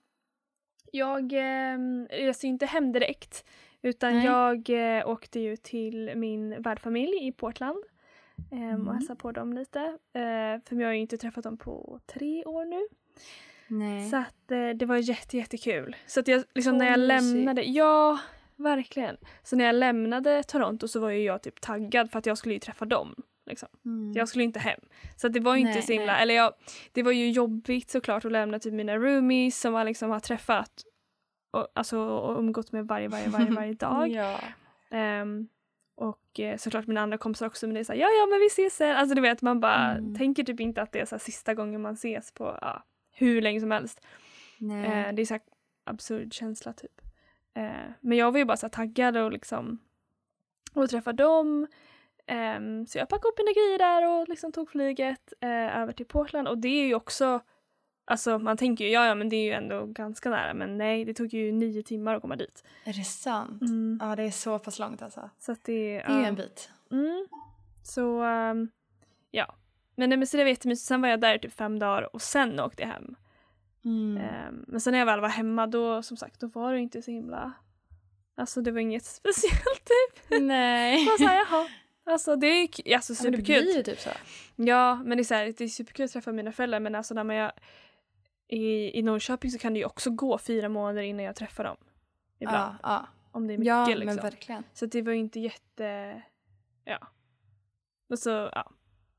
[0.92, 1.78] jag eh,
[2.10, 3.46] reste ju inte hem direkt
[3.82, 4.26] utan Nej.
[4.26, 7.78] jag eh, åkte ju till min värdfamilj i Portland
[8.52, 8.88] eh, Mm.
[8.88, 9.80] och hälsade på dem lite.
[10.14, 12.88] Eh, för jag har ju inte träffat dem på tre år nu.
[13.68, 14.10] Nej.
[14.10, 15.96] Så att eh, det var jätte, jättekul.
[16.06, 17.36] Så att jag liksom när jag mysigt.
[17.36, 18.20] lämnade, ja
[18.56, 19.18] verkligen.
[19.44, 22.54] Så när jag lämnade Toronto så var ju jag typ taggad för att jag skulle
[22.54, 23.16] ju träffa dem.
[23.46, 23.70] Liksom.
[23.86, 24.14] Mm.
[24.16, 24.80] Jag skulle inte hem.
[25.16, 26.22] Så det var ju inte så himla, nej.
[26.22, 26.54] eller jag,
[26.92, 30.84] det var ju jobbigt såklart att lämna typ mina roomies som man liksom har träffat
[31.58, 34.10] och, alltså, och umgått med varje, varje, varje, varje dag.
[34.10, 34.40] Ja.
[34.90, 35.48] Ehm,
[35.96, 38.46] och eh, såklart mina andra kompisar också men det är såhär ja ja men vi
[38.48, 38.96] ses sen.
[38.96, 40.16] Alltså du vet man bara Mm.
[40.16, 43.60] tänker typ inte att det är så sista gången man ses på ja, hur länge
[43.60, 44.02] som helst.
[44.62, 45.42] Eh, det är så här
[45.86, 47.02] absurd känsla typ.
[47.56, 49.80] Eh, men jag var ju bara så taggad och liksom
[50.74, 51.68] och träffa dem.
[52.28, 56.06] Ehm, så jag packade upp mina grejer där och liksom tog flyget eh, över till
[56.06, 57.40] Portland och det är ju också
[58.10, 61.06] Alltså man tänker ju ja, ja men det är ju ändå ganska nära men nej
[61.06, 62.64] det tog ju nio timmar att komma dit.
[62.84, 63.62] Är det sant?
[63.62, 64.00] Mm.
[64.02, 65.30] Ja, det är så pass långt alltså.
[65.40, 66.28] Så det, Det är ju ja.
[66.28, 66.70] en bit.
[66.92, 67.28] Mm.
[67.84, 68.70] Så ehm,
[69.32, 69.56] ja.
[69.96, 70.88] Men, nej, men så det var jättemysigt.
[70.88, 73.16] Sen var jag där i typ fem dagar och sen åkte jag hem.
[73.86, 74.18] Mm.
[74.18, 77.02] Ehm, men sen när jag väl var hemma då som sagt då var det inte
[77.02, 77.54] så himla
[78.36, 80.42] Alltså det var inget speciellt typ.
[80.42, 81.04] Nej.
[81.04, 81.68] Jag var såhär jaha.
[82.06, 83.64] Alltså det är alltså, Ja, men det superkul.
[83.64, 84.10] blir ju typ så.
[84.56, 87.14] Ja, men det är, så här, det är superkul att träffa mina föräldrar men alltså
[87.14, 87.52] när man är
[88.48, 91.78] i, i Norrköping så kan det ju också gå fyra månader innan jag träffar dem.
[92.40, 92.76] Ibland.
[92.84, 93.08] Ja, ja.
[93.32, 94.06] Om det är mycket ja liksom.
[94.06, 94.64] men verkligen.
[94.74, 96.22] Så det var ju inte jätte...
[96.86, 96.98] Ja.
[98.10, 98.72] Och så, ja.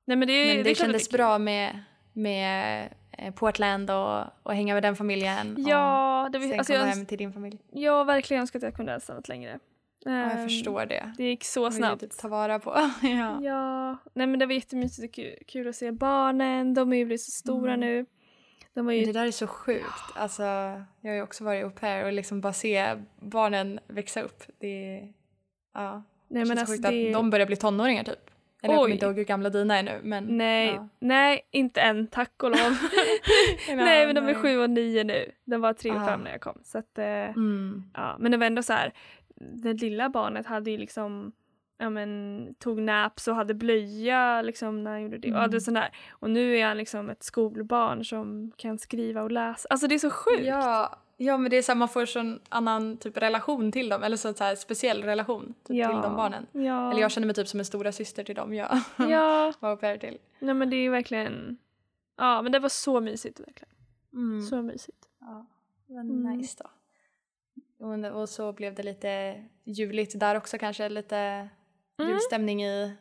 [0.05, 1.17] Nej men det, Men det, att kändes kul.
[1.19, 1.81] bra med,
[2.12, 2.88] med
[3.19, 5.55] eh, Portland och, och hänga med den familjen.
[5.69, 7.59] Ja, det och sen alltså komma jag, hem till din familj.
[7.73, 9.59] jag verkligen önskar att jag kunde ha stannat längre.
[10.05, 11.12] Ja, jag Ehm, förstår det.
[11.17, 12.01] Det gick så snabbt.
[12.01, 12.71] typ ta vara på.
[13.03, 13.43] ja.
[13.43, 16.75] Ja, nej men det var jättemysigt och kul, kul att se barnen.
[16.75, 17.81] De är ju blivit så stora Mm.
[17.81, 18.07] nu.
[18.75, 19.05] Ju...
[19.05, 19.87] Det där är så sjukt.
[20.14, 20.42] Alltså,
[21.01, 24.42] jag har ju också varit au pair och liksom bara se barnen växa upp.
[24.59, 25.12] Det är,
[25.75, 26.03] ja.
[26.29, 27.07] nej men alltså sjukt det...
[27.07, 28.31] att de börjar bli tonåringar typ.
[28.62, 28.92] Eller jag kommer Oj.
[28.92, 30.25] inte ihåg hur gamla dina är nu men.
[30.25, 30.88] Nej, ja.
[30.99, 32.59] nej, inte än, tack och lov.
[33.68, 35.33] nej, men de är sju och nio nu.
[35.44, 36.07] De var tre och Ah.
[36.07, 36.61] fem när jag kom.
[36.64, 37.90] Så att, eh, Mm.
[37.94, 38.16] ja.
[38.18, 38.92] Men det var ändå så här,
[39.37, 41.33] det lilla barnet hade ju liksom
[41.81, 45.31] Ja men tog naps och hade blöja liksom när han gjorde det.
[45.33, 45.51] Och, Mm.
[45.51, 45.97] det sån där.
[46.11, 49.67] och nu är han liksom ett skolbarn som kan skriva och läsa.
[49.71, 50.45] Alltså det är så sjukt.
[50.45, 54.03] Ja, ja men det är så här, man får sån annan typ relation till dem.
[54.03, 55.88] Eller så, så här, speciell relation typ, Ja.
[55.88, 56.47] till de barnen.
[56.53, 56.91] Ja.
[56.91, 59.77] Eller jag känner mig typ som en stora syster till dem jag Ja, var au
[59.77, 60.19] pair till.
[60.38, 61.59] nej men det är verkligen
[62.17, 63.75] Ja men det var så mysigt verkligen.
[64.12, 64.43] Mm.
[64.43, 65.09] Så mysigt.
[65.21, 65.47] Ja,
[65.87, 66.37] men Mm.
[66.38, 66.71] nice då.
[67.87, 71.49] Och, och så blev det lite juligt där också kanske, lite
[71.99, 72.11] Mm.
[72.13, 72.93] julstämning i,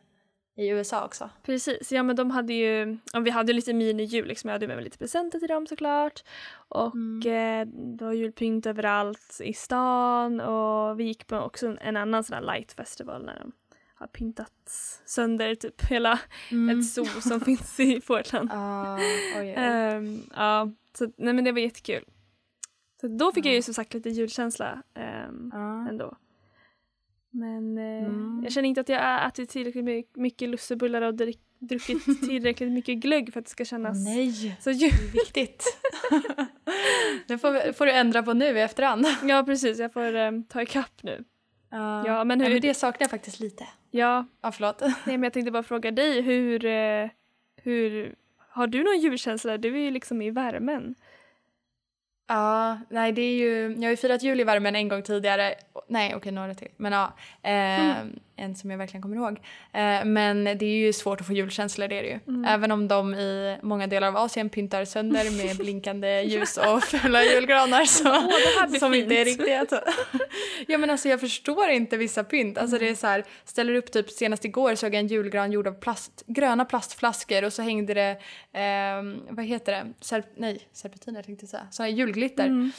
[0.56, 1.30] i USA också.
[1.42, 4.76] Precis, ja men de hade ju, ja, vi hade lite mini-jul liksom, jag hade med
[4.76, 6.24] mig lite presenter till dem såklart.
[6.68, 7.18] Och Mm.
[7.26, 12.34] eh, det var julpynt överallt i stan och vi gick på också en, annan sån
[12.34, 13.52] här light festival när de
[13.94, 14.52] har pyntat
[15.06, 16.18] sönder typ hela
[16.50, 16.78] Mm.
[16.80, 18.50] ett zoo som finns i Portland.
[18.52, 18.98] Ah.
[19.42, 22.04] Ehm, ja, så nej men det var jättekul.
[23.00, 23.56] Så då fick jag Ja.
[23.56, 24.82] ju som sagt lite julkänsla
[25.52, 25.88] Ja.
[25.88, 26.16] ändå.
[27.38, 28.40] Men eh, Mm.
[28.44, 32.98] jag känner inte att jag har ätit tillräckligt my- mycket lussebullar och druckit tillräckligt mycket
[32.98, 35.64] glögg för att det ska kännas Nej, så är viktigt.
[37.26, 39.06] det får, får du ändra på nu i efterhand.
[39.24, 41.24] Ja precis, jag får um, ta ikapp nu.
[41.70, 43.66] Ja, men hur- men det saknar jag faktiskt lite.
[43.90, 44.80] Ja, Ja, förlåt.
[44.80, 47.08] nej, men jag tänkte bara fråga dig hur, eh,
[47.62, 48.14] hur
[48.48, 49.58] har du någon julkänsla?
[49.58, 50.94] Du är ju liksom i värmen.
[52.28, 55.54] Ja, nej det är ju, jag har ju firat jul i värmen en gång tidigare.
[55.88, 56.68] Nej okej några till.
[56.76, 57.12] Men ja,
[57.42, 57.96] eh,
[58.38, 59.40] en som jag verkligen kommer ihåg.
[59.72, 62.18] Eh, men det är ju svårt att få julkänslor det är det ju.
[62.28, 62.44] Mm.
[62.44, 67.24] Även om de i många delar av Asien pyntar sönder med blinkande ljus och fula
[67.24, 68.02] julgranar så,
[68.68, 69.66] blir som inte är riktiga.
[70.66, 72.58] Ja men alltså jag förstår inte vissa pynt.
[72.58, 75.66] Alltså det är så här, ställer upp typ senast igår såg jag en julgran gjord
[75.66, 78.18] av plast, gröna plastflaskor och så hängde det,
[78.52, 82.72] ehm, vad heter det, Serp, nej serpentiner tänkte jag säga, sådana julglitter Mm.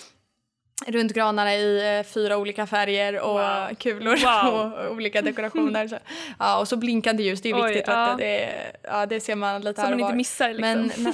[0.87, 3.75] Runt granarna i eh, fyra olika färger och Wow.
[3.79, 4.15] kulor
[4.51, 4.73] Wow.
[4.73, 5.87] och olika dekorationer.
[5.87, 5.97] Så.
[6.39, 7.87] Ja, och så blinkande ljus, det är Oj, viktigt.
[7.87, 8.05] ja.
[8.05, 8.23] vet du.
[8.23, 8.51] Det,
[8.83, 10.61] ja, det ser man lite Så här man inte missar liksom.
[10.61, 10.91] Men,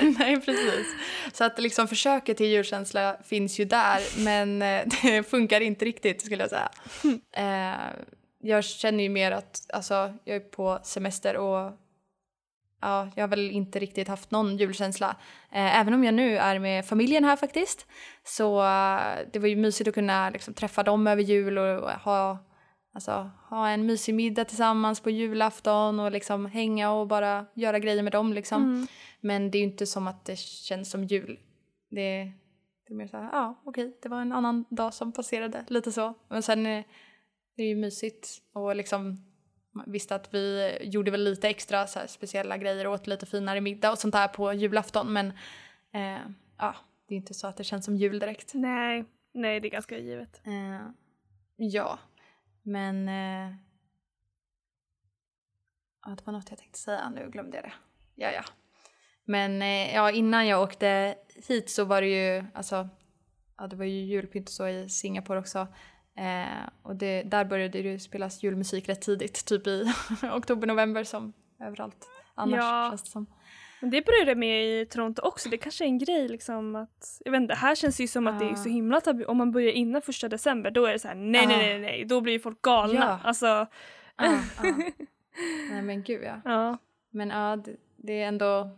[0.00, 0.86] nej, nej, precis.
[1.32, 6.22] Så att liksom försöket till julkänsla finns ju där, men eh, det funkar inte riktigt
[6.24, 6.68] skulle jag säga.
[7.36, 7.78] Eh,
[8.42, 11.72] jag känner ju mer att, alltså, jag är på semester och
[12.80, 15.16] ja, jag har väl inte riktigt haft någon julkänsla.
[15.52, 17.86] Eh, även om jag nu är med familjen här faktiskt.
[18.24, 19.00] Så eh,
[19.32, 22.38] det var ju mysigt att kunna liksom, träffa dem över jul och, ha,
[22.94, 28.02] alltså, ha en mysig middag tillsammans på julafton och liksom hänga och bara göra grejer
[28.02, 28.62] med dem liksom.
[28.62, 28.86] Mm.
[29.20, 31.38] Men det är ju inte som att det känns som jul.
[31.90, 32.32] Det,
[32.86, 35.92] det är mer så här, ja okej, det var en annan dag som passerade, lite
[35.92, 36.14] så.
[36.28, 36.84] Men sen är
[37.58, 39.27] det är ju mysigt och liksom
[39.86, 43.60] visste att vi gjorde väl lite extra så här, speciella grejer och åt lite finare
[43.60, 45.26] middag och sånt där på julafton men
[45.92, 46.20] eh,
[46.58, 46.74] ja,
[47.08, 48.54] det är inte så att det känns som jul direkt.
[48.54, 50.40] Nej, nej det är ganska givet.
[50.46, 50.90] Eh,
[51.56, 51.98] ja,
[52.62, 53.56] men eh,
[56.06, 57.72] ja, det var något jag tänkte säga, nu glömde jag det.
[58.14, 58.44] Ja, ja.
[59.24, 61.14] Men eh, ja, innan jag åkte
[61.48, 62.88] hit så var det ju, alltså,
[63.56, 65.68] ja det var ju julpynt så i Singapore också.
[66.18, 69.84] Eh, och det, där började det spelas julmusik rätt tidigt, typ i
[70.34, 72.86] oktober, november som överallt annars Ja.
[72.90, 73.26] känns det som.
[73.80, 75.48] Men det började med i Toronto också.
[75.48, 78.26] Det kanske är en grej liksom att, jag vet inte, här känns det ju som
[78.26, 78.56] att det är Ja.
[78.56, 79.24] så himla tabu.
[79.24, 81.66] Om man börjar innan första december då är det så här nej nej Ja.
[81.66, 82.94] nej nej, då blir ju folk galna.
[82.94, 83.28] Ja.
[83.28, 83.66] Alltså,
[84.16, 84.38] ja.
[85.70, 86.40] Nej men gud ja.
[86.44, 86.78] ja.
[87.10, 88.70] Men ja, det, det är ändå,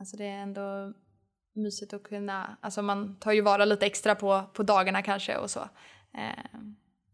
[0.00, 0.92] alltså det är ändå
[1.54, 5.50] mysigt att kunna, alltså man tar ju vara lite extra på, på dagarna kanske och
[5.50, 5.68] så.
[6.14, 6.60] Eh,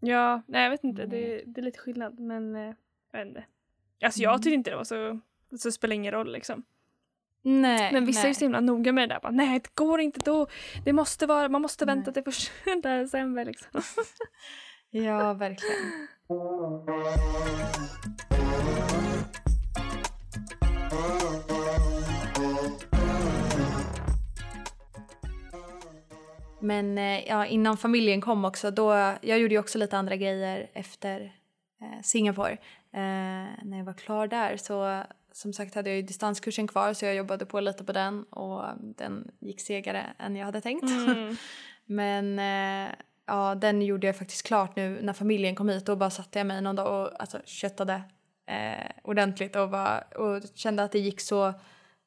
[0.00, 1.06] Ja, nej jag vet inte.
[1.06, 2.74] Det, det är lite skillnad men eh,
[3.12, 3.44] jag vet inte.
[4.04, 4.40] Alltså jag Mm.
[4.42, 5.20] tyckte inte det var så,
[5.58, 6.62] så spelar ingen roll liksom.
[7.42, 8.30] nej, Men vissa är nej.
[8.30, 9.20] ju så himla noga med det där.
[9.20, 10.46] Bara, nej det går inte då.
[10.84, 12.14] Det måste vara, man måste vänta Nej.
[12.14, 12.52] till första
[12.82, 13.80] december liksom.
[14.90, 16.08] Ja, verkligen.
[26.64, 30.70] Men eh, ja, innan familjen kom också, då, jag gjorde ju också lite andra grejer
[30.72, 31.20] efter
[31.80, 32.52] eh, Singapore.
[32.92, 37.04] Eh, när jag var klar där så som sagt hade jag ju distanskursen kvar så
[37.04, 40.90] jag jobbade på lite på den och den gick segare än jag hade tänkt.
[40.90, 41.36] Mm.
[41.86, 42.94] Men eh,
[43.26, 45.86] ja, den gjorde jag faktiskt klart nu när familjen kom hit.
[45.86, 48.02] Då bara satte jag mig någon dag och alltså, köttade
[48.46, 51.54] eh, ordentligt och, bara, och kände att det gick så,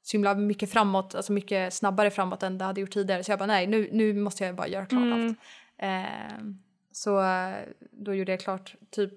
[0.08, 3.24] så himla mycket framåt, alltså mycket snabbare framåt än det hade gjort tidigare.
[3.24, 5.28] Så jag bara nej, nu, nu måste jag bara göra klart Mm.
[5.28, 5.38] allt.
[5.78, 6.46] Eh,
[6.92, 7.22] så
[7.92, 9.14] då gjorde jag klart typ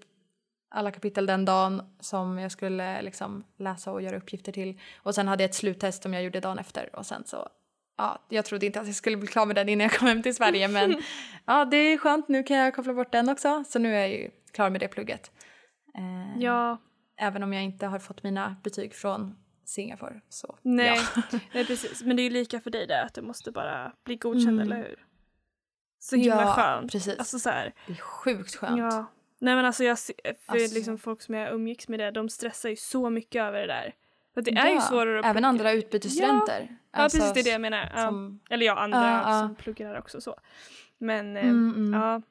[0.71, 4.81] alla kapitel den dagen som jag skulle liksom läsa och göra uppgifter till.
[5.03, 7.49] Och sen hade jag ett sluttest som jag gjorde dagen efter och sen så
[7.99, 10.23] ja, jag trodde inte att jag skulle bli klar med den innan jag kom hem
[10.23, 11.03] till Sverige men
[11.47, 12.29] ja, det är skönt.
[12.29, 13.65] Nu kan jag koppla bort den också.
[13.69, 15.31] Så nu är jag ju klar med det plugget.
[15.95, 16.79] Eh, Ja,
[17.23, 19.37] Även om jag inte har fått mina betyg från
[19.71, 20.21] Singapore.
[20.29, 21.39] Så nej, ja.
[21.55, 22.03] nej precis.
[22.03, 24.61] Men det är ju lika för dig där att du måste bara bli godkänd Mm.
[24.61, 25.07] eller hur?
[25.99, 26.93] Så himla Ja, skönt.
[26.93, 27.19] precis.
[27.19, 28.79] Alltså så här, Det är sjukt skönt.
[28.79, 29.07] ja.
[29.39, 30.13] Nej men alltså jag för
[30.47, 30.75] Alltså.
[30.75, 33.95] liksom folk som jag umgicks med det, de stressar ju så mycket över det där.
[34.35, 35.49] För det är ju Ja, svårare att Även plugga.
[35.49, 36.77] andra utbytesstudenter.
[36.93, 37.91] Ja precis, det är det jag menar.
[37.95, 38.07] Ja.
[38.07, 39.41] Som, Eller ja, andra Ja, ja.
[39.41, 40.37] som pluggar här också så.
[40.99, 42.01] Men eh, mm, mm.
[42.01, 42.23] ja.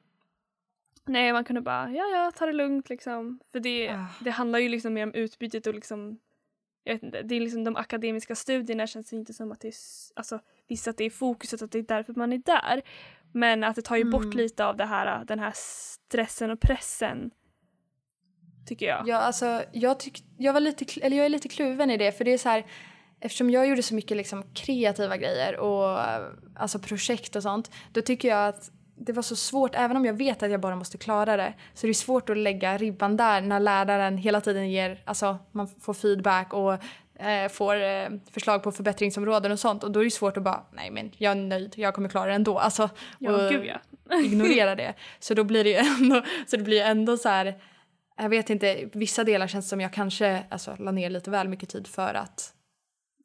[1.04, 3.40] Nej, man kunde bara, ja ja, ta det lugnt liksom.
[3.52, 4.04] För det, Ah.
[4.20, 6.18] det handlar ju liksom mer om utbytet och liksom,
[6.84, 9.68] jag vet inte, det är liksom de akademiska studierna känns det inte som att det
[9.68, 9.74] är,
[10.16, 12.82] alltså visst att det är fokuset att det är därför man är där.
[13.32, 14.36] Men att det tar ju bort Mm.
[14.36, 17.30] lite av det här, den här stressen och pressen.
[18.66, 19.08] Tycker jag.
[19.08, 22.12] Ja, alltså, jag, tyck, jag, var lite, eller jag är lite kluven i det.
[22.12, 22.66] För det är så här,
[23.20, 25.98] eftersom jag gjorde så mycket liksom, kreativa grejer och
[26.56, 27.70] alltså, projekt och sånt.
[27.92, 28.70] Då tycker jag att
[29.06, 31.54] det var så svårt, även om jag vet att jag bara måste klara det.
[31.74, 35.68] Så det är svårt att lägga ribban där när läraren hela tiden ger, alltså man
[35.68, 36.72] får feedback och
[37.24, 39.84] eh, får eh, förslag på förbättringsområden och sånt.
[39.84, 42.26] Och då är det svårt att bara, nej men jag är nöjd, jag kommer klara
[42.26, 42.58] det ändå.
[42.58, 44.20] Alltså, Ja, och- gud ja.
[44.24, 44.94] ignorera det.
[45.18, 47.54] Så då blir det ju ändå, så det blir ändå så här,
[48.16, 51.68] jag vet inte, vissa delar känns som jag kanske alltså, la ner lite väl mycket
[51.68, 52.52] tid för att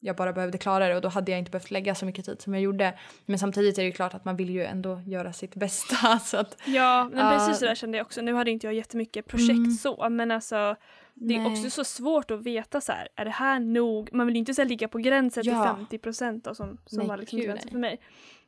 [0.06, 2.40] jag bara behövde klara det och då hade jag inte behövt lägga så mycket tid
[2.42, 2.98] som jag gjorde.
[3.26, 6.18] Men samtidigt är det ju klart att man vill ju ändå göra sitt bästa.
[6.24, 7.30] Så att, Ja, men Ja.
[7.38, 8.20] precis så där kände jag också.
[8.22, 9.70] Nu hade inte jag jättemycket projekt Mm.
[9.70, 10.76] så, men alltså
[11.14, 11.52] det är Nej.
[11.52, 14.08] också så svårt att veta så här, är det här nog?
[14.12, 15.52] Man vill ju inte så ligga på gränsen Ja.
[15.52, 18.00] till 50 procent som, som Nej, var liksom gränsen för mig.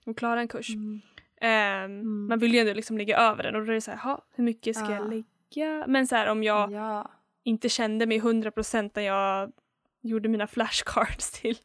[0.07, 0.71] Och klara en kurs.
[0.75, 1.01] Mm.
[1.41, 3.99] Ehm, Man vill ju ändå liksom ligga över den och då är det så här,
[3.99, 4.95] "Ha, hur mycket ska Ja.
[4.95, 5.85] jag lägga?
[5.87, 7.11] Men så här om jag ja.
[7.45, 9.53] inte kände mig 100 procent när jag
[10.01, 11.59] gjorde mina flashcards till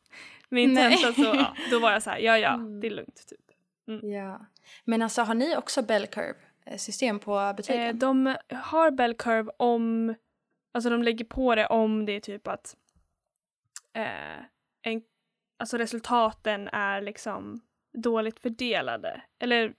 [0.49, 2.79] min tenta så ja, då var jag så här, ja ja, Mm.
[2.79, 3.39] det är lugnt typ.
[4.03, 4.45] ja.
[4.83, 7.81] Men alltså har ni också bell curve eh, system på betygen?
[7.87, 10.15] Eh, de har bell curve om,
[10.73, 12.75] alltså de lägger på det om det är typ att
[13.93, 14.37] eh,
[14.81, 15.01] en,
[15.59, 17.61] alltså resultaten är liksom
[17.97, 19.21] dåligt fördelade.
[19.39, 19.73] Eller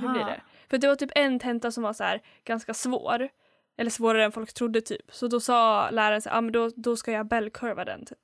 [0.00, 0.40] hur blir det?
[0.70, 3.28] För det var typ en tenta som var så här ganska svår.
[3.76, 5.14] Eller svårare än folk trodde typ.
[5.14, 8.18] Så då sa läraren så ah, men då, då ska jag bellkurva den typ.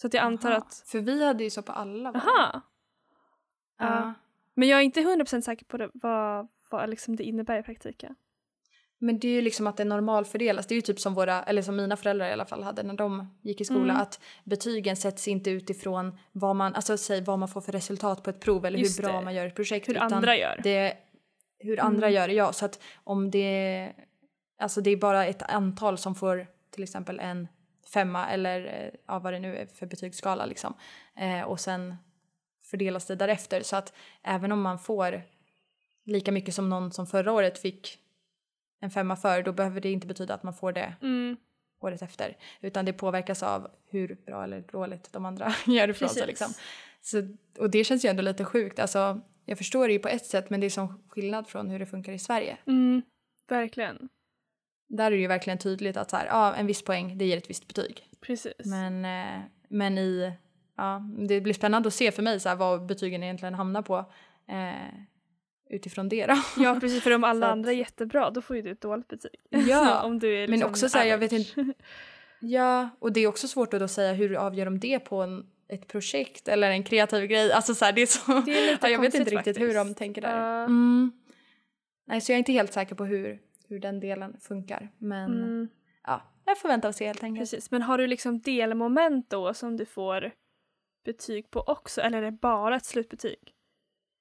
[0.00, 0.58] Så att jag antar Aha.
[0.58, 2.08] att, För vi hade ju så på alla.
[2.10, 2.60] aha.
[3.78, 3.86] Ja.
[3.86, 4.14] Ja.
[4.54, 8.14] Men jag är inte 100% säker på det, vad, vad liksom det innebär i praktiken.
[8.98, 10.66] Men det är ju liksom att det normalfördelas.
[10.66, 12.94] Det är ju typ som våra, eller som mina föräldrar i alla fall hade när
[12.94, 13.82] de gick i skola.
[13.92, 13.96] Mm.
[13.96, 18.30] Att betygen sätts inte utifrån vad man, alltså säg vad man får för resultat på
[18.30, 19.24] ett prov eller Just hur bra det.
[19.24, 19.88] man gör ett projekt.
[19.88, 20.60] Hur andra gör.
[20.62, 20.96] Det,
[21.58, 22.14] hur andra Mm.
[22.20, 22.52] gör det, ja.
[22.52, 23.92] Så att om det,
[24.58, 27.48] alltså det är bara ett antal som får till exempel en
[27.92, 30.74] femma eller eh, ja, vad det nu är för betygsskala liksom.
[31.16, 31.96] Eh, och sen
[32.70, 33.62] fördelas det därefter.
[33.62, 35.22] Så att även om man får
[36.04, 37.98] lika mycket som någon som förra året fick
[38.80, 41.36] en femma för, då behöver det inte betyda att man får det Mm.
[41.80, 42.36] året efter.
[42.60, 46.26] Utan det påverkas av hur bra eller dåligt de andra gör ifrån sig.
[46.26, 46.52] Liksom.
[47.00, 48.78] Så, och det känns ju ändå lite sjukt.
[48.78, 51.78] Alltså, jag förstår det ju på ett sätt men det är som skillnad från hur
[51.78, 52.56] det funkar i Sverige.
[52.66, 53.02] Mm.
[53.48, 54.08] Verkligen.
[54.96, 57.36] Där är det ju verkligen tydligt att så här, ja, en viss poäng det ger
[57.36, 58.02] ett visst betyg.
[58.20, 58.52] Precis.
[58.64, 60.32] Men, eh, men i,
[60.76, 63.96] ja, det blir spännande att se för mig så här, vad betygen egentligen hamnar på
[64.48, 64.94] eh,
[65.70, 66.36] utifrån det då.
[66.56, 69.08] Ja precis, för om alla att- andra är jättebra då får ju du ett dåligt
[69.08, 69.40] betyg.
[69.50, 71.54] Ja, om du är men liksom också så här, jag vet average.
[72.40, 75.46] Ja, och det är också svårt att då säga hur avgör de det på en,
[75.68, 77.52] ett projekt eller en kreativ grej.
[77.52, 78.40] Alltså så här, det är så...
[78.40, 79.98] Det är lite ja, jag vet inte riktigt hur de faktiskt.
[79.98, 80.36] tänker där.
[80.40, 80.64] Ja.
[80.64, 81.12] Mm.
[82.06, 83.38] Nej, så jag är inte helt säker på hur,
[83.74, 84.90] hur den delen funkar.
[84.98, 85.68] Men Mm,
[86.06, 87.42] ja, jag får vänta och se helt enkelt.
[87.42, 87.70] precis.
[87.70, 90.30] Men har du liksom delmoment då som du får
[91.04, 93.38] betyg på också eller är det bara ett slutbetyg?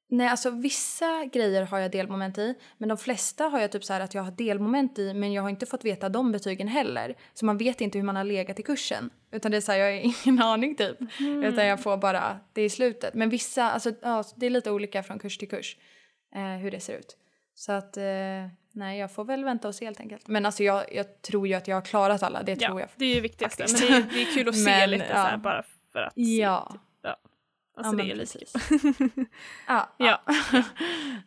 [0.10, 3.94] Nej, alltså vissa grejer har jag delmoment i, men de flesta har jag typ så
[3.94, 7.16] här att jag har delmoment i, men jag har inte fått veta de betygen heller.
[7.34, 9.10] Så man vet inte hur man har legat i kursen.
[9.32, 10.98] Utan det är så här, jag har ingen aning typ.
[11.20, 13.14] Utan jag får bara det i slutet.
[13.14, 15.78] Men vissa, alltså ja, det är lite olika från kurs till kurs
[16.36, 17.18] eh, hur det ser ut.
[17.54, 18.04] Så att, eh,
[18.74, 20.28] nej jag får väl vänta och se helt enkelt.
[20.28, 22.90] Men alltså jag, jag tror ju att jag har klarat alla, det tror ja, jag.
[22.96, 23.60] det är ju viktigast.
[23.60, 25.14] Men det är, det är kul att se Men, lite ja.
[25.16, 26.22] så här bara för att se.
[26.22, 26.68] Ja.
[26.72, 26.82] Typ.
[27.02, 27.18] ja.
[27.78, 29.26] Alltså Ja, det är lite kul.
[29.68, 29.90] Ja.
[29.98, 30.22] Ja.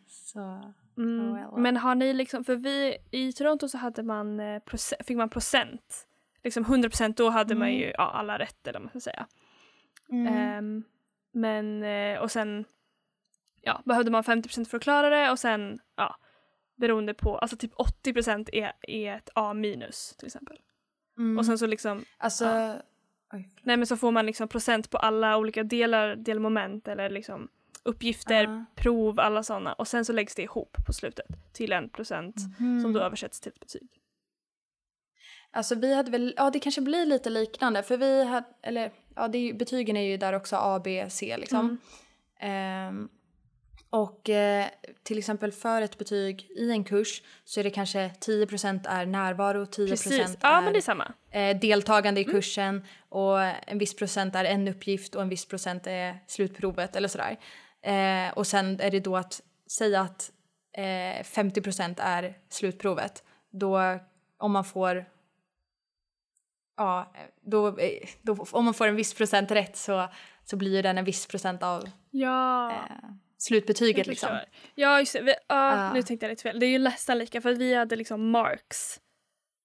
[0.07, 1.19] så, Mm.
[1.29, 1.61] Oh, well, well.
[1.61, 4.61] Men har ni liksom, för vi i Toronto så hade man, eh,
[5.03, 6.07] fick man procent.
[6.43, 7.79] Liksom 100 procent, då hade man Mm.
[7.79, 9.27] ju ja, alla rätt eller vad man ska säga.
[10.11, 10.33] mm.
[10.33, 10.83] Ehm,
[11.31, 12.65] men, eh, och sen
[13.61, 16.15] ja, behövde man 50 procent för att klara det och sen ja,
[16.77, 20.57] beroende på, alltså typ 80 procent är, är ett A minus till exempel.
[21.17, 21.37] Mm.
[21.37, 22.75] Och sen så liksom, Alltså, Ja.
[23.61, 27.47] nej men så får man liksom procent på alla olika delar, delmoment eller liksom
[27.83, 28.65] uppgifter, Ja.
[28.75, 32.81] prov, alla sådana och sen så läggs det ihop på slutet till en procent Mm.
[32.81, 33.89] som då översätts till ett betyg.
[35.51, 39.27] Alltså vi hade väl, ja det kanske blir lite liknande för vi hade, eller ja
[39.27, 41.59] det betygen är ju där också A, B, C liksom.
[41.59, 41.77] Mm.
[42.39, 43.09] Ehm,
[43.89, 44.67] och eh,
[45.03, 49.63] till exempel för ett betyg i en kurs så är det kanske 10% är närvaro,
[49.65, 50.61] 10% Precis, ja
[51.31, 55.45] är, eh, deltagande i kursen och en viss procent är en uppgift och en viss
[55.45, 57.37] procent är slutprovet eller sådär.
[57.81, 59.41] Eh, och sen är det då att
[59.77, 60.31] säga att
[60.73, 63.23] eh, 50% är slutprovet.
[63.51, 63.99] Då
[64.37, 65.05] om man får
[66.77, 70.07] Ja, då, eh, då, om man får en viss procent rätt så,
[70.43, 72.71] så blir den en viss procent av Ja.
[72.71, 74.29] eh, slutbetyget liksom.
[74.75, 75.21] Ja, just det.
[75.21, 75.93] Vi, ja, Ja.
[75.93, 76.59] nu tänkte jag lite fel.
[76.59, 78.99] Det är ju nästan lika för vi hade liksom marks.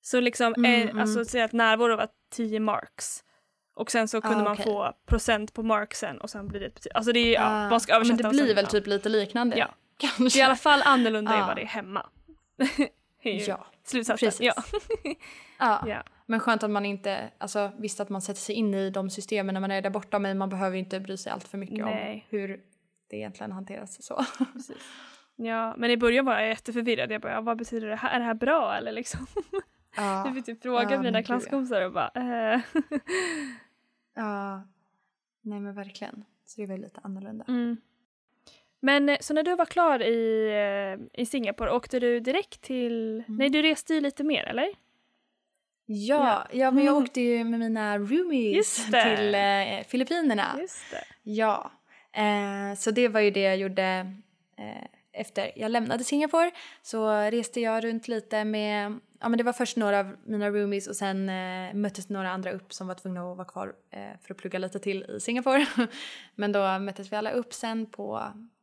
[0.03, 0.99] Så liksom, Mm, eh, mm.
[0.99, 3.25] alltså säg att närvaro var 10 marks.
[3.75, 4.65] Och sen så kunde Ah, man okej.
[4.65, 6.93] få procent på marksen och sen blir det ett betyg.
[6.95, 8.65] Alltså det är ju, ja, Ah, man ska men översätta det och sen- blir väl
[8.65, 8.71] ja.
[8.71, 9.57] typ lite liknande?
[9.59, 9.69] Ja.
[9.97, 10.25] Kanske.
[10.39, 11.47] Det är i alla fall annorlunda än Ja.
[11.47, 12.07] vad det är hemma.
[13.23, 14.27] är Ja, slutsatsen.
[14.27, 14.41] precis.
[14.41, 14.55] Ja.
[15.59, 15.85] ja.
[15.89, 16.03] ja.
[16.27, 19.53] Men skönt att man inte, alltså visst att man sätter sig in i de systemen
[19.55, 22.15] när man är där borta men man behöver inte bry sig allt för mycket Nej.
[22.31, 22.61] om hur
[23.12, 24.25] det egentligen hanteras så.
[24.53, 24.77] Precis.
[25.37, 27.11] Ja, men i början var jag jätteförvirrad.
[27.12, 28.11] Jag bara, vad betyder det här?
[28.14, 29.27] Är det här bra eller liksom?
[29.96, 32.61] Ja, Jag fick typ fråga Ja, mina klasskompisar och bara, eh.
[34.14, 34.62] ja.
[35.42, 36.25] Nej men verkligen.
[36.44, 37.44] Så det är väl lite annorlunda.
[37.48, 37.77] Mm.
[38.81, 40.48] Men eh, så när du var klar i,
[41.14, 43.25] eh, i Singapore, åkte du direkt till...
[43.29, 43.37] Mm.
[43.38, 44.68] Nej, du reste ju lite mer, eller?
[45.87, 47.03] Ja, ja men jag Mm.
[47.05, 50.57] åkte ju med mina roomies till eh, Filippinerna.
[50.61, 51.05] Just det.
[51.22, 51.70] Ja,
[52.12, 54.14] eh, så det var ju det jag gjorde
[54.57, 56.51] eh, efter jag lämnade Singapore.
[56.83, 60.87] Så reste jag runt lite med, ja men det var först några av mina roomies
[60.87, 64.35] och sen eh, möttes några andra upp som var tvungna att vara kvar eh, för
[64.35, 65.66] att plugga lite till i Singapore.
[66.35, 68.22] men då möttes vi alla upp sen på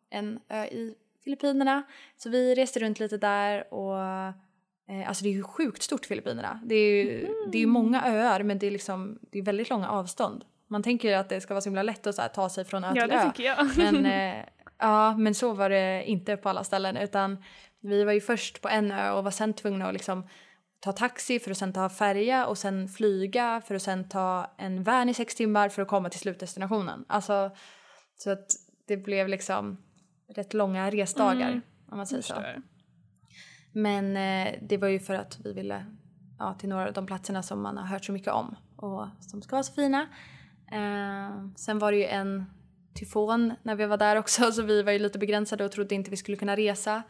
[0.10, 1.84] en ö i Filippinerna.
[2.18, 6.60] Så vi reste runt lite där och eh, alltså det är ju sjukt stort Filippinerna.
[6.66, 9.70] Det är ju, det är ju många öar men det är liksom, det är väldigt
[9.70, 10.46] långa avstånd.
[10.70, 12.66] Man tänker ju att det ska vara så himla lätt att så här, ta sig
[12.66, 13.32] från ö Ja, till ö.
[13.32, 13.78] tycker jag.
[13.78, 14.46] Men, eh,
[14.80, 17.44] ja, men så var det inte på alla ställen utan
[17.82, 20.28] vi var ju först på en ö och var sen tvungna att liksom
[20.80, 24.84] ta taxi för att sen ta färja och sen flyga för att sen ta en
[24.84, 27.06] van i sex timmar för att komma till slutdestinationen.
[27.08, 27.52] Alltså,
[28.16, 28.46] så att
[28.88, 29.78] det blev liksom
[30.36, 32.34] rätt långa resdagar Mm, om man säger så.
[33.72, 35.86] Men eh, det var ju för att vi ville
[36.40, 39.42] ja, till några av de platserna som man har hört så mycket om och som
[39.42, 40.08] ska vara så fina.
[40.72, 42.46] Eh, sen var det ju en
[42.94, 46.12] tyfon när vi var där också så vi var ju lite begränsade och trodde inte
[46.12, 47.04] vi skulle kunna resa.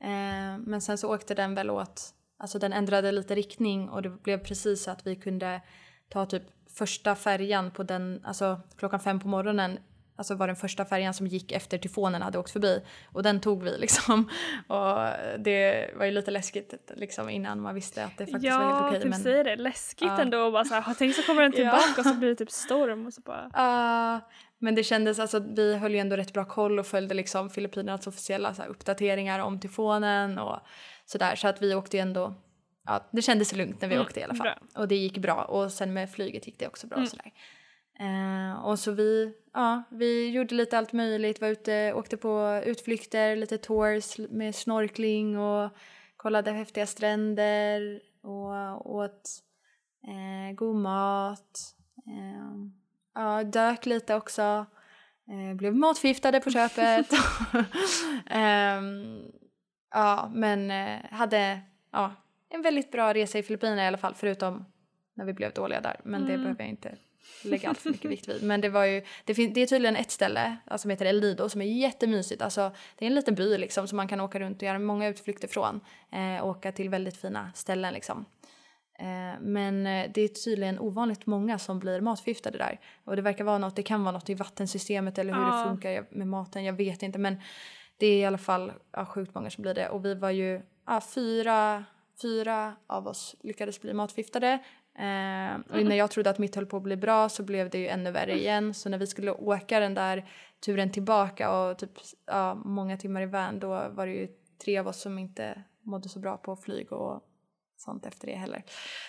[0.00, 4.10] Eh, men sen så åkte den väl åt, alltså den ändrade lite riktning och det
[4.10, 5.60] blev precis så att vi kunde
[6.08, 9.78] ta typ första färjan på den, alltså klockan fem på morgonen
[10.16, 12.82] Alltså var den första färjan som gick efter tyfonen hade åkt förbi.
[13.12, 14.28] Och den tog vi liksom.
[14.68, 14.96] Och
[15.38, 18.86] det var ju lite läskigt liksom innan man visste att det faktiskt ja, var helt
[18.86, 19.00] okej.
[19.00, 19.56] typ men säger det.
[19.56, 20.20] Läskigt Ja.
[20.20, 20.38] ändå.
[20.38, 21.56] Och bara så här, tänk så kommer den Ja.
[21.56, 23.50] tillbaka och så blir det typ storm och så bara...
[23.54, 24.20] Ja,
[24.58, 28.06] men det kändes alltså vi höll ju ändå rätt bra koll och följde liksom Filippinernas
[28.06, 30.60] officiella så här, uppdateringar om tyfonen och
[31.04, 31.36] sådär.
[31.36, 32.34] Så att vi åkte ju ändå,
[32.86, 34.44] ja det kändes lugnt när vi Mm, åkte i alla fall.
[34.72, 34.82] bra.
[34.82, 37.04] Och det gick bra och sen med flyget gick det också bra Mm.
[37.04, 37.32] och sådär.
[38.00, 43.36] Eh, och så vi, ja, vi gjorde lite allt möjligt, var ute, åkte på utflykter,
[43.36, 45.70] lite tours med snorkling och
[46.16, 49.30] kollade häftiga stränder och åt
[50.06, 51.74] eh, god mat.
[52.06, 52.66] Eh,
[53.14, 54.66] ja, dök lite också.
[55.28, 57.06] Eh, blev matförgiftade på köpet.
[58.26, 59.22] Ehm,
[59.90, 61.60] ja, men eh, hade
[61.92, 62.12] ja,
[62.48, 64.64] en väldigt bra resa i Filippinerna i alla fall, förutom
[65.14, 66.00] när vi blev dåliga där.
[66.04, 66.42] Men det Mm.
[66.42, 66.96] behöver jag inte
[67.44, 68.42] lägga allt för mycket vikt vid.
[68.42, 71.20] Men det var ju, det, fin- det är tydligen ett ställe alltså, som heter El
[71.20, 72.42] Nido som är jättemysigt.
[72.42, 75.08] Alltså, det är en liten by liksom som man kan åka runt och göra många
[75.08, 75.80] utflykter från.
[76.12, 78.24] Eh, åka till väldigt fina ställen liksom.
[78.98, 82.80] Eh, men eh, det är tydligen ovanligt många som blir matförgiftade där.
[83.04, 85.58] Och det verkar vara något, det kan vara något i vattensystemet eller hur Ja.
[85.58, 87.18] det funkar med maten, jag vet inte.
[87.18, 87.40] Men
[87.96, 89.88] det är i alla fall ja, sjukt många som blir det.
[89.88, 91.84] Och vi var ju ja, fyra,
[92.22, 94.58] fyra av oss lyckades bli matförgiftade.
[94.98, 97.78] Eh, och när jag trodde att mitt höll på att bli bra så blev det
[97.78, 98.74] ju ännu värre igen.
[98.74, 100.28] Så när vi skulle åka den där
[100.64, 101.90] turen tillbaka och typ
[102.26, 104.28] ja, många timmar i van då var det ju
[104.64, 107.22] tre av oss som inte mådde så bra på flyg och
[107.76, 108.62] sånt efter det heller.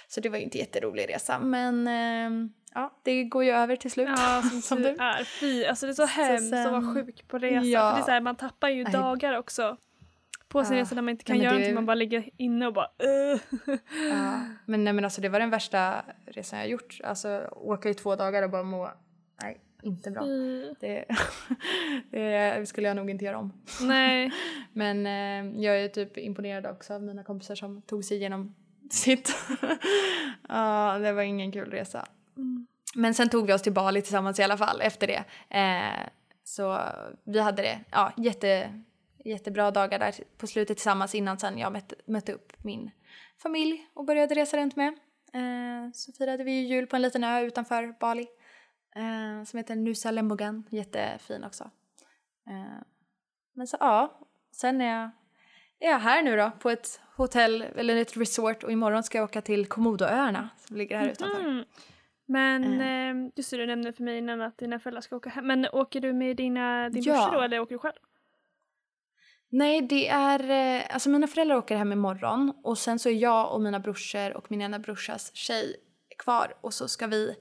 [0.07, 3.91] Så det var ju inte jätterolig resa men eh, ja, det går ju över till
[3.91, 4.09] slut.
[4.09, 4.89] Ja, som, Som du.
[4.89, 5.23] är.
[5.23, 7.65] Fy, alltså det är så hemskt att vara sjuk på resa.
[7.65, 7.89] Ja.
[7.89, 8.93] För det är så här, man tappar ju Nej.
[8.93, 9.77] dagar också
[10.49, 10.81] på sin Ja.
[10.81, 11.75] resa när man inte kan Nej, göra det- någonting.
[11.75, 13.39] Man bara ligger inne och bara uh.
[14.11, 16.99] Ja, men, nej, men alltså det var den värsta resan jag gjort.
[17.03, 18.91] Alltså åka i två dagar och bara må,
[19.41, 20.23] nej inte bra.
[20.23, 20.73] Fy.
[20.79, 21.05] Det,
[22.11, 23.53] det skulle jag nog inte göra om.
[23.81, 24.31] Nej.
[24.73, 28.55] Men eh, jag är typ imponerad också av mina kompisar som tog sig igenom
[28.91, 29.35] sitt.
[30.49, 32.05] Ja, det var ingen kul resa.
[32.37, 32.67] Mm.
[32.95, 35.23] Men sen tog vi oss till Bali tillsammans i alla fall efter det.
[35.59, 36.07] Eh,
[36.43, 36.79] så
[37.23, 38.81] vi hade det, ja, jätte,
[39.29, 42.91] jättebra dagar där på slutet tillsammans innan sen jag mötte, mötte upp min
[43.41, 44.87] familj och började resa runt med.
[45.33, 48.27] Eh, så firade vi ju jul på en liten ö utanför Bali
[48.95, 51.63] eh, som heter Nusa Lembogan, jättefin också.
[52.47, 52.81] Eh,
[53.53, 54.19] men så ja,
[54.51, 55.09] sen är jag,
[55.79, 59.25] är jag här nu då på ett hotell eller ett resort och imorgon ska jag
[59.25, 61.39] åka till Komodoöarna som ligger här utanför.
[61.39, 61.65] Mm.
[62.25, 65.47] Men eh, just det, du nämnde för mig innan att dina föräldrar ska åka hem.
[65.47, 67.13] Men åker du med dina, din Ja.
[67.13, 67.95] brorsa då eller åker du själv?
[69.57, 70.49] Nej, det är...
[70.79, 74.37] eh, Alltså mina föräldrar åker hem imorgon och sen så är jag och mina brorsor
[74.37, 75.75] och min ena brorsas tjej
[76.23, 77.35] kvar och så ska vi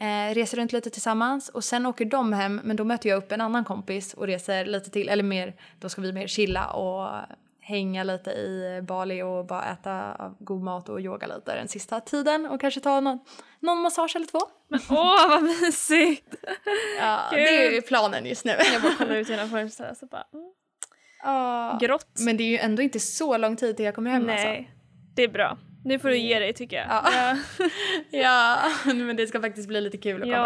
[0.00, 3.32] eh, resa runt lite tillsammans och sen åker de hem men då möter jag upp
[3.32, 7.08] en annan kompis och reser lite till, eller mer, då ska vi mer chilla och
[7.60, 12.46] hänga lite i Bali och bara äta god mat och yoga lite den sista tiden
[12.46, 13.18] och kanske ta någon,
[13.60, 14.40] någon massage eller två.
[14.68, 16.34] Men åh vad mysigt!
[17.00, 17.38] Ja, Gud.
[17.40, 18.52] det är planen just nu.
[18.72, 20.52] Jag bara kollar ut genom fönstret och så bara mm.
[21.22, 21.78] Ja.
[21.80, 22.20] grått.
[22.24, 24.46] Men det är ju ändå inte så lång tid till jag kommer hem alltså.
[24.46, 24.70] Nej,
[25.14, 25.58] det är bra.
[25.84, 26.86] Nu får du ge dig tycker jag.
[26.90, 27.36] Ja.
[28.10, 28.58] Ja,
[28.94, 30.36] men det ska faktiskt bli lite kul att komma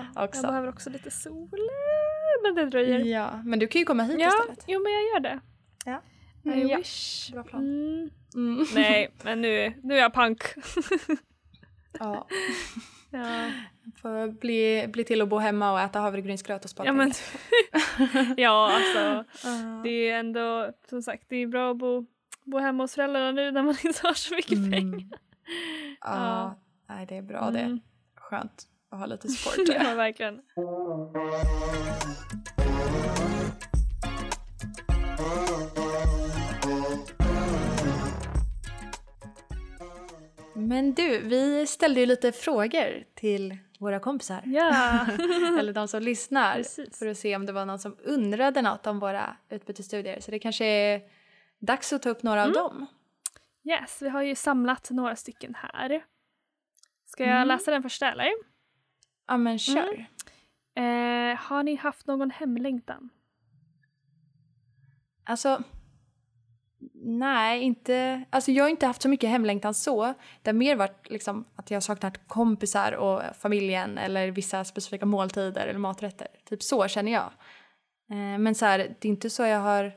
[0.00, 0.06] hem.
[0.14, 0.40] ja också.
[0.42, 1.48] jag behöver också lite sol.
[2.42, 2.98] Men det dröjer.
[2.98, 4.64] Ja, men du kan ju komma hit Ja, istället.
[4.66, 5.40] jo men jag gör det.
[5.84, 6.02] Ja.
[6.54, 6.76] I Ja.
[6.76, 7.30] wish.
[7.32, 7.60] Bra plan.
[7.62, 8.10] Mm.
[8.34, 8.66] Mm.
[8.74, 10.42] Nej, men nu, nu är jag pank.
[11.98, 12.26] Ja,
[13.10, 13.50] Ja,
[13.96, 17.12] får bli, bli till att bo hemma och äta havregrynsgröt och ja men
[18.36, 19.80] Ja, alltså Ja.
[19.84, 22.06] det är ändå som sagt det är bra att bo,
[22.44, 24.70] bo hemma hos föräldrarna nu när man inte har så mycket Mm.
[24.70, 25.08] pengar.
[26.00, 26.58] Ja,
[26.88, 27.60] nej det är bra det.
[27.60, 27.80] Mm.
[28.16, 29.68] Skönt att ha lite support.
[29.68, 30.40] Ja, verkligen.
[40.54, 44.42] Men du, vi ställde ju lite frågor till våra kompisar.
[44.46, 45.06] Ja,
[45.58, 46.54] Eller de som lyssnar.
[46.54, 46.98] Precis.
[46.98, 50.20] För att se om det var någon som undrade något om våra utbytesstudier.
[50.20, 51.02] Så det kanske är
[51.58, 52.54] dags att ta upp några av Mm.
[52.62, 52.86] dem.
[53.64, 56.04] yes, vi har ju samlat några stycken här.
[57.06, 57.48] Ska jag Mm.
[57.48, 58.28] läsa den första eller?
[59.26, 60.06] Ja men kör.
[60.74, 63.10] Eh, har ni haft någon hemlängtan?
[65.24, 65.62] Alltså,
[67.02, 68.24] nej, inte...
[68.30, 70.14] Alltså jag har inte haft så mycket hemlängtan så.
[70.42, 75.06] Det har mer varit liksom att jag har saknat kompisar och familjen eller vissa specifika
[75.06, 76.28] måltider eller maträtter.
[76.44, 77.30] Typ så känner jag.
[78.10, 79.92] Eh, men så här, det är inte så jag har...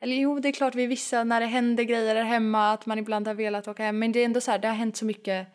[0.00, 2.98] Eller jo, det är klart vid vissa, när det händer grejer där hemma, att man
[2.98, 3.98] ibland har velat åka hem.
[3.98, 5.48] Men det är ändå så här, det har hänt så mycket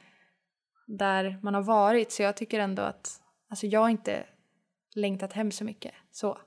[0.87, 3.21] där man har varit så jag tycker ändå att...
[3.49, 4.23] Alltså jag har inte
[4.95, 5.91] längtat hem så mycket.
[6.11, 6.37] Så.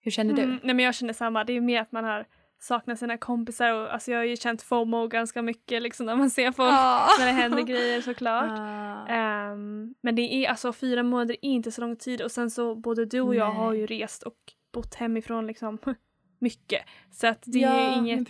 [0.00, 0.42] Hur känner du?
[0.42, 2.26] Mm, nej men jag känner samma, det är ju mer att man har
[2.62, 6.30] saknat sina kompisar och alltså jag har ju känt FOMO ganska mycket liksom när man
[6.30, 7.08] ser folk Ja.
[7.18, 8.50] när det händer grejer såklart.
[8.50, 9.06] Ah.
[9.06, 12.74] Ehm, men det är alltså fyra månader är inte så lång tid och sen så
[12.74, 13.56] både du och jag Nej.
[13.56, 14.36] har ju rest och
[14.72, 15.78] bott hemifrån liksom
[16.38, 16.82] mycket.
[17.10, 18.28] Så att det ja, är inget,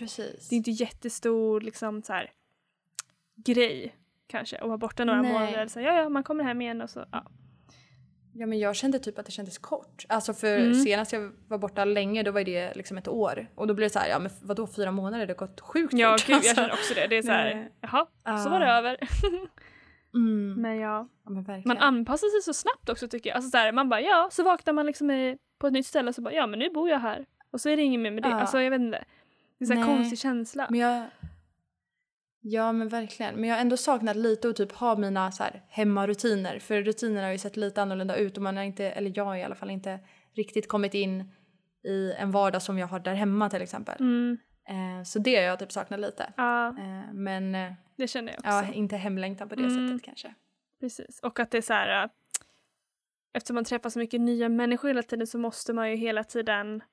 [0.49, 2.31] det är inte jättestor liksom så här
[3.35, 3.95] grej
[4.27, 5.33] kanske att vara borta några Nej.
[5.33, 5.67] månader.
[5.67, 7.25] Så, ja, ja, man kommer hem igen och så, ja.
[8.35, 10.05] Ja, men jag kände typ att det kändes kort.
[10.09, 10.73] Alltså för Mm.
[10.73, 13.47] senast jag var borta länge då var det liksom ett år.
[13.55, 15.25] Och då blev det så här, ja men vadå fyra månader?
[15.27, 16.27] Det har gått sjukt Ja, fort.
[16.27, 16.47] gud, alltså.
[16.49, 17.07] jag känner också det.
[17.07, 17.71] Det är så här, Nej.
[17.81, 18.05] jaha,
[18.43, 18.49] så Ja.
[18.49, 18.97] var det över.
[20.15, 20.61] Mm.
[20.61, 23.35] Men ja, Ja, men man anpassar sig så snabbt också tycker jag.
[23.35, 26.09] Alltså så här, man bara ja, så vaknar man liksom i, på ett nytt ställe
[26.09, 27.25] och så bara ja men nu bor jag här.
[27.51, 28.29] Och så är det inget mer med det.
[28.29, 28.39] Ja.
[28.39, 29.03] Alltså jag vet inte.
[29.59, 29.83] Det är så Nej.
[29.83, 30.67] konstig känsla.
[30.69, 31.03] Men jag...
[32.45, 33.35] Ja men verkligen.
[33.35, 36.59] Men jag har ändå saknat lite att typ ha mina så här, hemmarutiner.
[36.59, 39.35] För rutinerna har ju sett lite annorlunda ut och man har inte, eller jag har
[39.35, 39.99] i alla fall inte
[40.35, 41.31] riktigt kommit in
[41.83, 43.95] i en vardag som jag har där hemma till exempel.
[43.99, 44.37] Mm,
[44.69, 46.33] Eh, så det har jag typ saknat lite.
[46.37, 48.49] ja, Eh, men eh, det känner jag också.
[48.49, 49.87] ja, inte hemlängtan på det Mm.
[49.89, 50.33] sättet kanske.
[50.79, 51.19] Precis.
[51.19, 52.09] Och att det är så här, äh,
[53.33, 56.83] eftersom man träffar så mycket nya människor hela tiden så måste man ju hela tiden,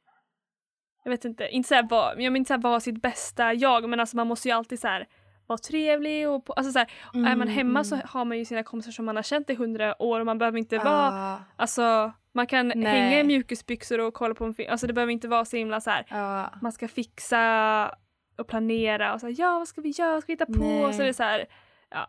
[1.05, 4.01] jag vet inte, inte säga vara, jag menar inte säga vara sitt bästa jag, men
[4.01, 5.09] alltså man måste ju alltid så här
[5.51, 8.63] vara trevlig och på, alltså så här, är man hemma så har man ju sina
[8.63, 10.87] kompisar som man har känt i hundra år och man behöver inte vara,
[11.17, 12.85] Ja, alltså man kan Nej.
[13.01, 15.81] hänga i mjukisbyxor och kolla på en film, alltså det behöver inte vara så himla
[15.81, 16.51] så här ja.
[16.63, 17.95] man ska fixa
[18.39, 20.53] och planera och så här, ja vad ska vi göra, vad ska vi hitta på?
[20.53, 20.93] Nej.
[20.93, 21.47] Så det är så här,
[21.91, 22.09] ja.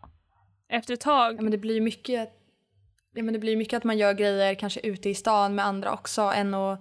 [0.68, 2.30] Efter ett tag, Ja, men det blir mycket,
[3.14, 5.64] ja, men det blir ju mycket att man gör grejer kanske ute i stan med
[5.64, 6.78] andra också än att,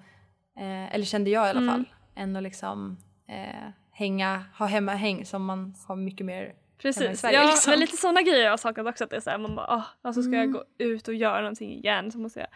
[0.59, 1.74] eh, eller kände jag i alla Mm.
[1.74, 1.86] fall,
[2.16, 2.97] än att liksom
[3.28, 3.70] eh,
[4.02, 7.72] hänga, ha hemmahäng som man har mycket mer hemma i Precis, Sverige, ja, liksom.
[7.72, 9.04] men lite sådana grejer har jag saknat också.
[9.04, 10.54] Att det är så här, man bara, ah, alltså ska jag Mm.
[10.54, 12.49] gå ut och göra någonting igen så måste jag.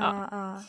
[0.00, 0.62] Ja, ja.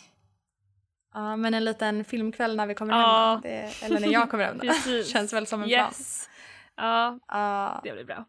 [1.14, 3.32] Ja, men en liten filmkväll när vi kommer Ja.
[3.34, 4.60] hem det, eller när jag kommer hem.
[4.62, 5.08] Precis.
[5.08, 5.86] Känns väl som en plan.
[5.88, 6.30] Yes.
[6.76, 8.26] Ja, Ja, det blir bra.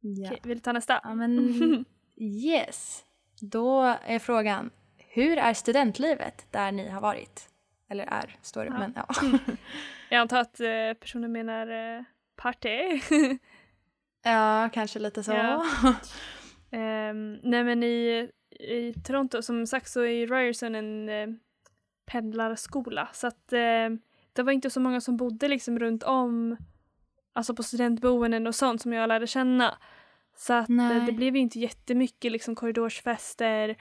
[0.00, 0.28] ja.
[0.28, 1.00] Okej, vill du ta nästa?
[1.04, 1.84] ja, men
[2.20, 3.04] yes.
[3.40, 4.70] Då är frågan,
[5.08, 7.48] hur är studentlivet där ni har varit?
[7.88, 8.78] Eller är, står det, Ja.
[8.78, 9.06] men ja.
[10.10, 12.02] Jag antar att eh, personen menar eh,
[12.36, 13.00] party.
[14.22, 15.32] Ja, kanske lite så.
[15.32, 15.64] Ja.
[16.70, 21.28] Ehm, nej men i, i Toronto som sagt så är Ryerson en eh,
[22.06, 23.88] pendlarskola så att eh,
[24.32, 26.56] det var inte så många som bodde liksom runt om
[27.32, 29.78] alltså på studentboenden och sånt som jag lärde känna.
[30.36, 31.00] Så att Nej.
[31.06, 33.76] det blev ju inte jättemycket liksom korridorsfester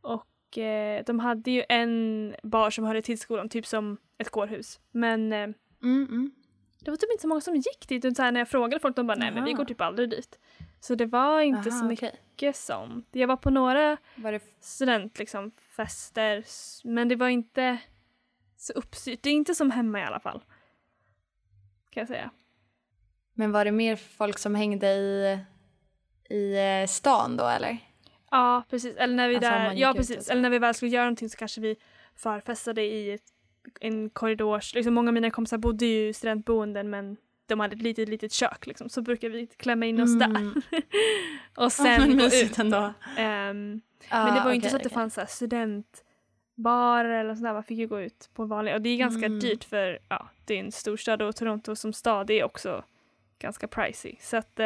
[0.00, 0.27] och
[0.58, 4.80] eh, de hade ju en bar som hörde till skolan, typ som ett kårhus.
[4.90, 5.48] Men eh,
[5.82, 6.30] Mm, mm.
[6.80, 8.04] det var typ inte så många som gick dit.
[8.04, 10.10] utan Så här, när jag frågade folk de bara nej men vi går typ aldrig
[10.10, 10.38] dit.
[10.80, 12.52] Så det var inte så Aha, mycket okej.
[12.52, 13.08] sånt.
[13.12, 16.44] Jag var på några Var det student liksom, fester
[16.84, 17.78] men det var inte
[18.56, 19.22] så uppstyrt.
[19.22, 20.42] Det är inte som hemma i alla fall.
[21.90, 22.30] Kan jag säga.
[23.34, 25.38] Men var det mer folk som hängde i,
[26.30, 27.78] i eh, stan då eller?
[28.30, 28.96] Ja precis.
[28.96, 30.26] Eller när vi, Alltså, där, ja, precis.
[30.26, 30.32] och.
[30.32, 31.76] Eller när vi väl skulle göra någonting så kanske vi
[32.16, 33.18] förfestade i
[33.80, 34.74] en korridors...
[34.74, 37.16] Liksom många av mina kompisar bodde ju i studentboenden men
[37.46, 38.88] de hade ett litet, litet kök liksom.
[38.88, 40.26] Så brukar vi klämma in oss där.
[40.26, 40.52] Mm.
[41.56, 42.58] Och Ja, sen men gå ut.
[42.58, 42.92] ändå.
[43.16, 47.52] Ehm, Ah, Men det var ju inte så att det fanns så studentbarer eller sådär.
[47.52, 48.74] Man fick ju gå ut på vanliga.
[48.74, 49.40] Och det är ganska Mm.
[49.40, 52.84] dyrt för ja, det är en storstad och Toronto som stad är också
[53.38, 54.16] ganska pricey.
[54.20, 54.60] Så att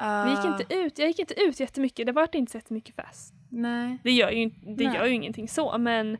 [0.00, 0.98] eh, vi gick Ah, inte ut.
[0.98, 2.06] Jag gick inte ut jättemycket.
[2.06, 3.34] Det var inte så jättemycket fest.
[3.48, 3.98] Nej.
[4.02, 4.94] Det gör ju, det Nej.
[4.96, 6.16] gör ju ingenting så men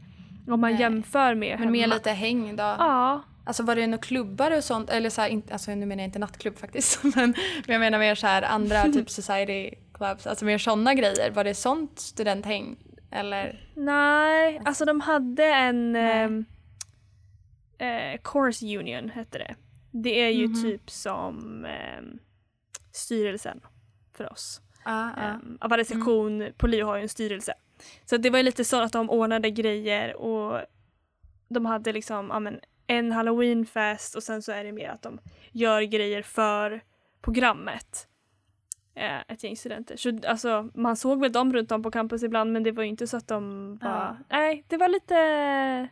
[0.49, 0.81] om man Nej.
[0.81, 1.95] jämför med Men mer hemma.
[1.95, 2.62] lite häng då?
[2.62, 3.22] Ja.
[3.45, 4.91] Alltså var det några klubbar och sånt?
[4.91, 7.05] Eller så här, inte, alltså nu menar jag inte nattklubb faktiskt.
[7.05, 7.12] Men,
[7.66, 10.26] men jag menar mer så här andra typ society clubs.
[10.26, 11.31] Alltså mer sådana grejer.
[11.31, 12.76] Var det sånt studenthäng?
[13.11, 13.68] Eller?
[13.74, 16.45] Nej, alltså de hade en ehm,
[17.78, 19.55] eh, Course Union hette det.
[19.91, 20.62] Det är ju Mhm.
[20.62, 22.18] typ som ehm,
[22.93, 23.61] styrelsen
[24.12, 24.61] för oss.
[24.84, 25.34] Ah, ah.
[25.34, 27.55] Um, av varje sektion på LiU har ju en styrelse.
[28.05, 30.61] Så det var ju lite så att de ordnade grejer och
[31.49, 35.20] de hade liksom ja, men, en halloweenfest och sen så är det mer att de
[35.53, 36.80] gör grejer för
[37.20, 38.07] programmet.
[38.95, 39.97] Eh, ett gäng studenter.
[39.97, 42.88] Så alltså, man såg väl dem runt om på campus ibland men det var ju
[42.88, 44.16] inte så att de var...
[44.28, 45.91] Nej, det var lite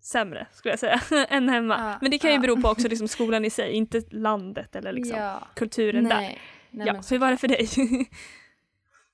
[0.00, 1.78] sämre skulle jag säga än hemma.
[1.78, 2.40] Ja, men det kan ju ja.
[2.40, 5.42] bero på också liksom, skolan i sig, inte landet eller liksom, ja.
[5.54, 6.16] kulturen där.
[6.16, 6.38] Nej.
[6.70, 7.68] Nej, ja, men så hur var det för dig?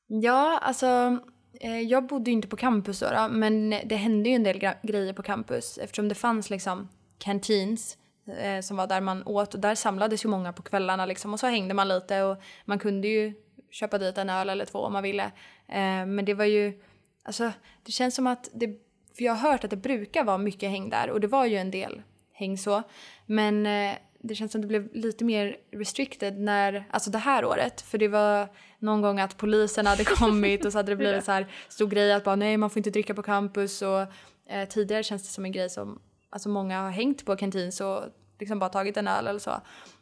[0.08, 1.18] Ja, alltså
[1.60, 4.58] eh, jag bodde ju inte på campus då, då men det hände ju en del
[4.82, 7.98] grejer på campus eftersom det fanns liksom canteens
[8.40, 11.40] eh, som var där man åt och där samlades ju många på kvällarna liksom och
[11.40, 13.34] så hängde man lite och man kunde ju
[13.70, 15.24] köpa dit en öl eller två om man ville.
[15.68, 16.82] Eh, men det var ju,
[17.22, 18.85] alltså det känns som att det,
[19.16, 21.56] för jag har hört att det brukar vara mycket häng där och det var ju
[21.56, 22.02] en del
[22.32, 22.82] häng så.
[23.26, 27.80] Men eh, det känns som det blev lite mer restricted när, alltså det här året.
[27.80, 28.48] För det var
[28.78, 32.12] någon gång att polisen hade kommit och så hade det blivit så här stor grej
[32.12, 34.00] att bara nej man får inte dricka på campus och
[34.48, 36.00] eh, tidigare känns det som en grej som
[36.30, 38.04] alltså många har hängt på Kantins och
[38.38, 39.50] liksom bara tagit en öl eller så.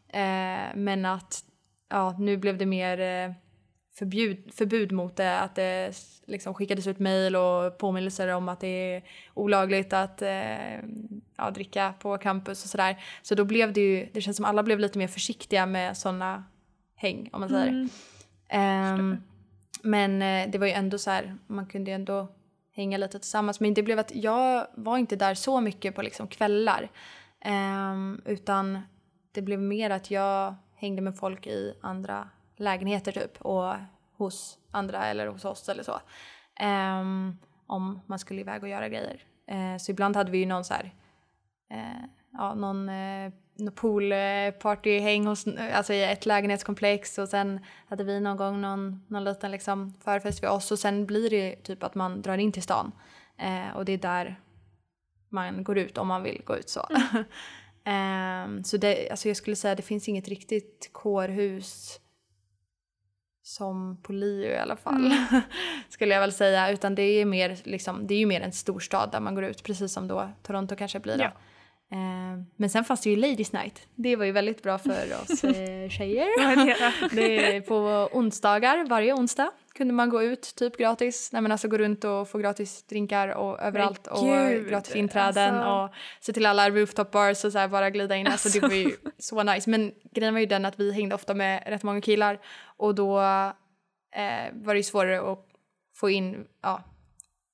[0.08, 1.44] Eh, men att
[1.90, 3.32] ja, nu blev det mer eh,
[3.98, 5.92] förbjud, förbud mot det, att det
[6.26, 9.02] liksom skickades ut mejl och påminnelser om att det är
[9.34, 10.78] olagligt att eh,
[11.36, 13.04] ja, dricka på campus och sådär.
[13.22, 16.44] Så då blev det ju, det känns som alla blev lite mer försiktiga med sådana
[16.96, 17.68] häng om man säger.
[17.68, 17.88] Mm.
[18.48, 19.16] Ehm,
[19.82, 22.28] Men eh, det var ju ändå så här, man kunde ju ändå
[22.72, 23.60] hänga lite tillsammans.
[23.60, 26.90] Men det blev att jag var inte där så mycket på liksom kvällar.
[27.40, 28.78] Ehm, utan
[29.32, 33.74] det blev mer att jag hängde med folk i andra lägenheter typ och
[34.16, 36.00] hos andra eller hos oss eller så.
[36.60, 39.22] Ehm, om man skulle iväg och göra grejer.
[39.46, 40.94] Eh, så ibland hade vi ju någon så här,
[41.70, 43.32] eh, ja någon eh,
[43.74, 49.50] poolpartyhäng hos, alltså i ett lägenhetskomplex och sen hade vi någon gång någon, någon liten
[49.50, 52.92] liksom förfest för oss och sen blir det typ att man drar in till stan
[53.38, 54.40] eh, och det är där
[55.28, 56.86] man går ut om man vill gå ut så.
[56.90, 57.24] Mm.
[58.58, 62.00] eh, så det, alltså jag skulle säga det finns inget riktigt kårhus
[63.44, 65.06] som på Liu i alla fall.
[65.06, 65.40] Mm.
[65.88, 66.70] skulle jag väl säga.
[66.70, 69.62] Utan det är, mer, liksom, det är ju mer en storstad där man går ut
[69.62, 71.22] precis som då Toronto kanske blir då.
[71.22, 71.32] Ja.
[71.96, 73.86] Eh, men sen fanns det ju Ladies Night.
[73.94, 76.26] Det var ju väldigt bra för oss eh, tjejer.
[77.14, 81.32] det är på onsdagar, varje onsdag kunde man gå ut typ gratis.
[81.32, 84.26] Nej men alltså gå runt och få gratis drinkar och överallt och
[84.68, 85.94] gratis inträden alltså.
[85.96, 88.26] och se till alla rooftop bars och så här bara glida in.
[88.26, 89.70] Alltså, alltså det var ju så nice.
[89.70, 92.38] Men grejen var ju den att vi hängde ofta med rätt många killar
[92.76, 93.18] och då
[94.14, 95.46] eh, var det ju svårare att
[95.94, 96.82] få in ja,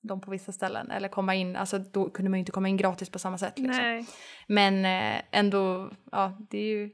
[0.03, 2.77] dem på vissa ställen eller komma in, alltså då kunde man ju inte komma in
[2.77, 3.59] gratis på samma sätt.
[3.59, 4.07] Liksom.
[4.47, 6.91] Men eh, ändå, ja det är ju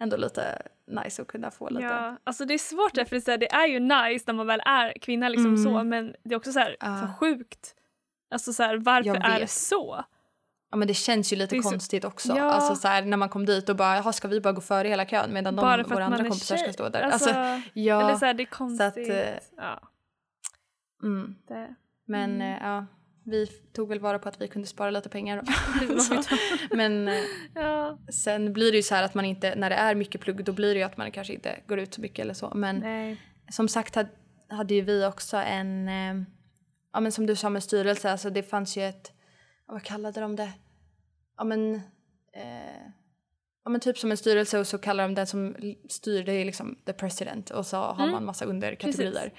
[0.00, 1.82] ändå lite nice att kunna få lite.
[1.82, 4.46] Ja, alltså det är svårt där för det är, det är ju nice när man
[4.46, 5.64] väl är kvinna liksom mm.
[5.64, 7.00] så men det är också så, här, uh.
[7.00, 7.74] så sjukt.
[8.30, 10.04] Alltså så här, varför är det så?
[10.70, 12.08] Ja men det känns ju lite konstigt så...
[12.08, 12.36] också.
[12.36, 12.44] Ja.
[12.44, 14.88] Alltså så här, när man kom dit och bara jaha ska vi bara gå före
[14.88, 16.64] hela kön medan de, bara våra andra kompisar tjej.
[16.64, 17.02] ska stå där.
[17.02, 18.02] Alltså, alltså, ja.
[18.02, 19.10] Eller så här, det är konstigt.
[19.10, 19.80] Att, uh, ja.
[21.02, 21.34] Mm.
[21.48, 21.74] Det.
[22.04, 22.52] Men mm.
[22.52, 22.86] Eh, ja,
[23.24, 25.42] vi tog väl vara på att vi kunde spara lite pengar.
[26.76, 27.14] Men eh,
[27.54, 27.98] ja.
[28.12, 30.52] sen blir det ju så här att man inte, när det är mycket plugg då
[30.52, 32.52] blir det ju att man kanske inte går ut så mycket eller så.
[32.54, 33.20] Men Nej.
[33.50, 34.08] som sagt hade,
[34.48, 36.22] hade ju vi också en, eh,
[36.92, 39.12] ja men som du sa med styrelse, alltså det fanns ju ett,
[39.66, 40.52] vad kallade de det?
[41.36, 41.74] Ja men,
[42.34, 42.82] eh,
[43.64, 45.56] ja men typ som en styrelse och så kallar de den som
[45.88, 48.10] styr det är liksom the president och så har mm.
[48.10, 49.32] man massa underkategorier.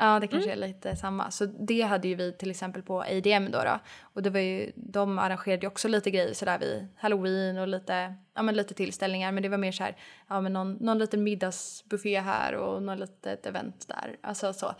[0.00, 0.62] Ja, det kanske mm.
[0.62, 1.30] är lite samma.
[1.30, 3.58] Så det hade ju vi till exempel på ADM då.
[3.64, 3.78] då.
[4.02, 8.14] Och det var ju, de arrangerade ju också lite grejer sådär vid halloween och lite,
[8.34, 9.32] ja men lite tillställningar.
[9.32, 9.96] Men det var mer så här,
[10.28, 14.16] ja men någon, någon liten middagsbuffé här och något litet event där.
[14.20, 14.74] Alltså så.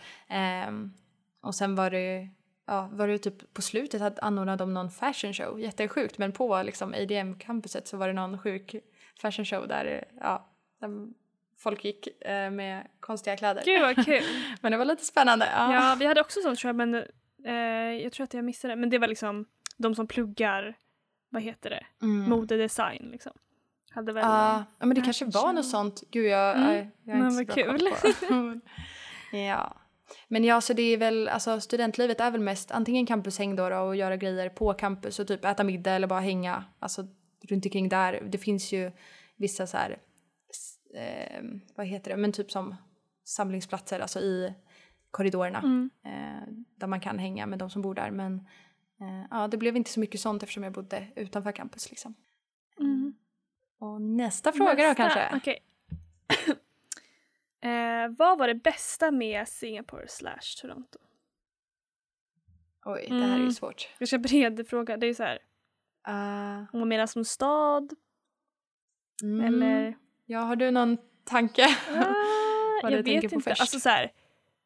[0.67, 0.93] Um,
[1.41, 2.29] och sen var det
[2.69, 6.17] ja, var det typ på slutet att anordnade de någon fashion show, jättesjukt.
[6.17, 8.75] Men på liksom ADM-campuset så var det någon sjuk
[9.21, 10.49] fashion show där, ja,
[11.59, 13.63] folk gick eh, med konstiga kläder.
[13.65, 14.23] Gud vad kul!
[14.61, 15.49] men det var lite spännande.
[15.55, 16.95] Ja, ja vi hade också sånt tror jag men
[17.45, 18.79] eh, jag tror att jag missade det.
[18.79, 19.45] Men det var liksom
[19.77, 20.77] de som pluggar,
[21.29, 22.29] vad heter det, mm.
[22.29, 23.31] modedesign liksom.
[23.91, 24.29] Hade väl uh,
[24.79, 26.03] ja men det kanske var något sånt.
[26.11, 26.75] Gud jag, mm.
[26.75, 27.89] jag, jag är inte så bra kul.
[28.29, 28.59] på
[29.37, 29.75] Ja.
[30.27, 33.77] Men ja, så det är väl, alltså studentlivet är väl mest antingen campushäng då, då
[33.77, 37.07] och göra grejer på campus och typ äta middag eller bara hänga, alltså
[37.41, 38.21] runt omkring där.
[38.29, 38.91] Det finns ju
[39.35, 39.97] vissa så här
[40.93, 41.43] eh,
[41.75, 42.75] vad heter det, men typ som
[43.23, 44.53] samlingsplatser, alltså i
[45.11, 45.89] korridorerna mm.
[46.05, 48.11] eh, där man kan hänga med de som bor där.
[48.11, 48.47] Men
[49.01, 52.15] eh, ja, det blev inte så mycket sånt eftersom jag bodde utanför campus liksom.
[52.79, 53.13] Mm.
[53.79, 55.37] Och nästa fråga nästa, då kanske?
[55.37, 55.57] Okay.
[57.71, 60.99] eh, vad var det bästa med Singapore slash Toronto?
[62.85, 63.51] Oj, det här är ju mm.
[63.51, 63.89] svårt.
[63.99, 64.97] Ganska bred fråga.
[64.97, 65.39] Det är så här.
[66.07, 67.93] Uh, om man menar som stad?
[69.23, 69.45] Mm.
[69.45, 69.97] Eller?
[70.31, 71.65] Ja, har du någon tanke?
[71.65, 72.13] Ah,
[72.83, 73.49] Vad jag du vet inte.
[73.49, 74.11] Alltså så här,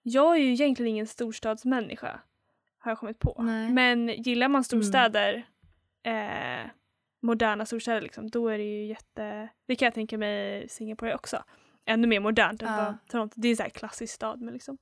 [0.01, 2.20] jag är ju egentligen ingen storstadsmänniska
[2.80, 3.36] har jag kommit på.
[3.39, 3.70] Nej.
[3.70, 5.45] Men gillar man storstäder,
[6.03, 6.61] mm.
[6.66, 6.70] eh,
[7.22, 11.43] moderna storstäder liksom, då är det ju jätte, det kan jag tänka mig Singapore också.
[11.86, 12.93] Ännu mer modernt än uh.
[13.07, 13.34] Toronto.
[13.38, 14.78] Det är en klassisk stad med liksom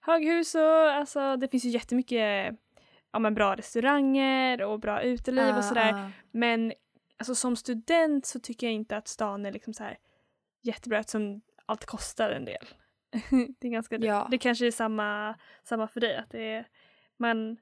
[0.00, 2.54] höghus och alltså det finns ju jättemycket
[3.12, 6.12] ja, men bra restauranger och bra uteliv uh, och sådär.
[6.30, 6.72] Men
[7.18, 9.98] alltså som student så tycker jag inte att stan är liksom så här
[10.62, 12.66] jättebra eftersom allt kostar en del.
[13.58, 14.28] det är ganska ja.
[14.30, 15.34] Det kanske är samma,
[15.64, 16.68] samma för dig att det är,
[17.16, 17.56] man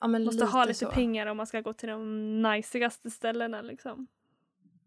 [0.00, 0.90] ja, måste ha lite så.
[0.90, 4.06] pengar om man ska gå till de najsigaste ställena liksom.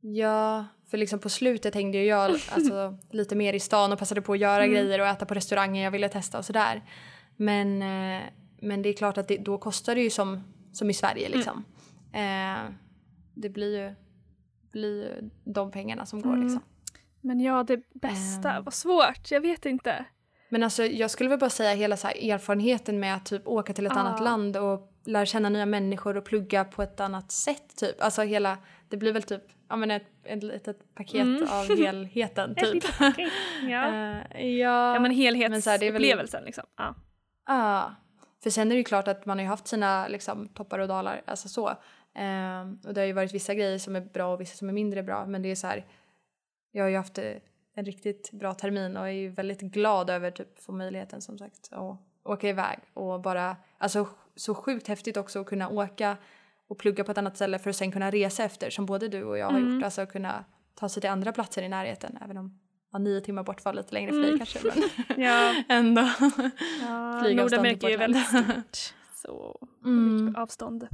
[0.01, 4.21] Ja, för liksom på slutet hängde ju jag alltså, lite mer i stan och passade
[4.21, 4.75] på att göra mm.
[4.75, 6.83] grejer och äta på restauranger jag ville testa och sådär.
[7.35, 8.23] Men, eh,
[8.61, 10.43] men det är klart att det, då kostar det ju som,
[10.73, 11.37] som i Sverige mm.
[11.37, 11.63] liksom.
[12.13, 12.67] Mm.
[12.67, 12.73] Eh,
[13.33, 13.95] det blir ju,
[14.71, 16.43] blir ju de pengarna som går mm.
[16.43, 16.61] liksom.
[17.27, 20.05] Men ja, det bästa, um, vad svårt, jag vet inte.
[20.49, 23.85] Men alltså jag skulle väl bara säga hela så erfarenheten med att typ åka till
[23.85, 23.99] ett ah.
[23.99, 28.01] annat land och lära känna nya människor och plugga på ett annat sätt typ.
[28.01, 28.57] Alltså hela,
[28.89, 31.47] det blir väl typ ja, men ett, ett litet paket Mm.
[31.51, 32.83] av helheten typ.
[32.99, 33.13] Ja.
[34.29, 36.63] Eh, ja, ja men är väl- helhetsupplevelsen liksom.
[36.77, 36.95] Ja.
[37.47, 37.95] Ja,
[38.43, 40.87] för sen är det ju klart att man har ju haft sina liksom, toppar och
[40.87, 41.77] dalar, alltså så.
[42.15, 44.73] Ehm, och det har ju varit vissa grejer som är bra och vissa som är
[44.73, 45.85] mindre bra, men det är så här,
[46.77, 47.17] jag har ju haft
[47.73, 51.69] en riktigt bra termin och är ju väldigt glad över typ få möjligheten som sagt
[51.71, 56.17] att åka iväg och bara, alltså så sjukt häftigt också att kunna åka
[56.67, 59.23] och plugga på ett annat ställe för att sen kunna resa efter som både du
[59.23, 59.73] och jag har Mm.
[59.75, 62.59] gjort, alltså kunna ta sig till andra platser i närheten även om
[62.91, 64.37] ja, nio timmar bort var lite längre för dig Mm.
[64.39, 66.01] kanske men Ja, ändå.
[66.81, 68.93] ja Flygavstånd Nordamerika är ju väldigt stort.
[69.15, 70.25] Så Mm.
[70.25, 70.87] mycket avstånd.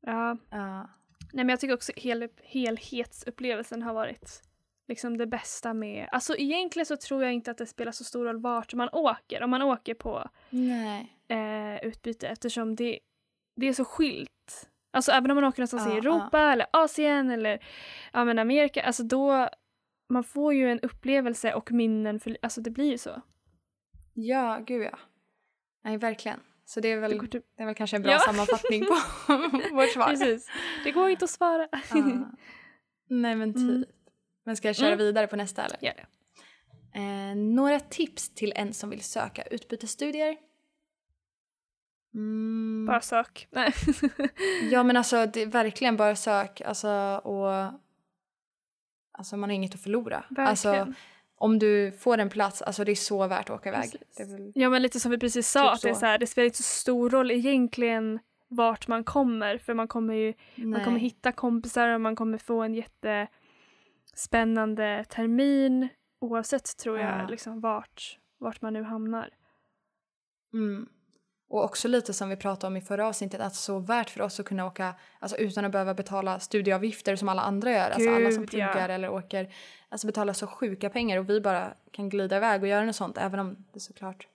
[0.00, 0.36] Ja.
[0.50, 0.88] Ja.
[1.32, 4.42] Nej men jag tycker också hel, helhetsupplevelsen har varit
[4.88, 8.24] liksom det bästa med, alltså egentligen så tror jag inte att det spelar så stor
[8.24, 10.28] roll vart man åker, om man åker på
[11.28, 12.98] eh, utbyte eftersom det,
[13.56, 14.68] det är så skilt.
[14.92, 17.64] Alltså även om man åker någonstans Ja, i Europa eller Asien eller
[18.12, 19.48] ja, men Amerika, alltså då
[20.08, 23.22] man får ju en upplevelse och minnen, för, alltså det blir ju så.
[24.14, 24.98] Ja, gud ja.
[25.84, 26.40] Nej, verkligen.
[26.64, 28.18] Så det är väl, Det går typ, det är väl kanske en bra Ja.
[28.18, 28.94] sammanfattning på
[29.76, 30.06] vårt svar.
[30.06, 30.50] precis.
[30.84, 31.68] Det går inte att svara.
[31.72, 32.30] Ja.
[33.08, 33.62] Nej, men typ.
[33.62, 33.84] Mm.
[34.44, 34.98] Men ska jag köra Mm.
[34.98, 35.76] vidare på nästa eller?
[35.80, 36.06] Gör det.
[37.00, 40.36] Eh, några tips till en som vill söka utbytesstudier?
[42.14, 42.86] Mm.
[42.86, 43.48] Bara sök.
[43.50, 43.72] Nej.
[44.70, 46.88] Ja men alltså det är verkligen bara sök alltså
[47.24, 47.72] och
[49.18, 50.24] alltså man har inget att förlora.
[50.36, 50.94] Alltså Verkligen.
[51.36, 53.90] om du får en plats, alltså det är så värt att åka iväg.
[54.18, 56.06] Väl, Ja men lite som vi precis sa, Typ att det, är så.
[56.06, 58.18] här, det spelar inte så stor roll egentligen
[58.48, 62.62] vart man kommer för man kommer ju man kommer hitta kompisar och man kommer få
[62.62, 62.74] en
[64.12, 65.88] jättespännande termin
[66.20, 67.26] oavsett tror jag Ja.
[67.28, 69.30] liksom vart, vart man nu hamnar.
[70.54, 70.88] Mm.
[71.48, 74.40] Och också lite som vi pratade om i förra avsnittet, att så värt för oss
[74.40, 77.90] att kunna åka alltså utan att behöva betala studieavgifter som alla andra gör.
[77.90, 78.68] alltså alla som Gud, ja.
[78.68, 79.54] pluggar eller åker,
[79.88, 83.18] alltså betalar så sjuka pengar och vi bara kan glida iväg och göra något sånt
[83.18, 84.28] även om det såklart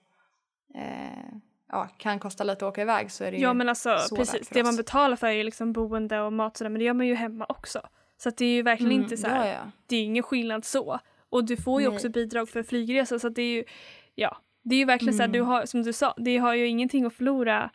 [0.74, 1.34] eh,
[1.68, 4.16] ja, kan kosta lite att åka iväg så är det ju Ja men alltså så
[4.16, 4.76] värt precis, för det man oss.
[4.76, 7.14] betalar för är ju liksom boende och mat och sådär men det gör man ju
[7.14, 7.80] hemma också.
[8.18, 9.70] Så det är ju verkligen Mm, inte så här, Ja, ja.
[9.86, 11.00] det är ingen skillnad så.
[11.30, 11.94] Och du får ju Nej.
[11.96, 13.64] också bidrag för flygresa så att det är ju,
[14.14, 15.38] ja, det är ju verkligen så här, Mm.
[15.38, 17.70] du har, som du sa, det har ju ingenting att förlora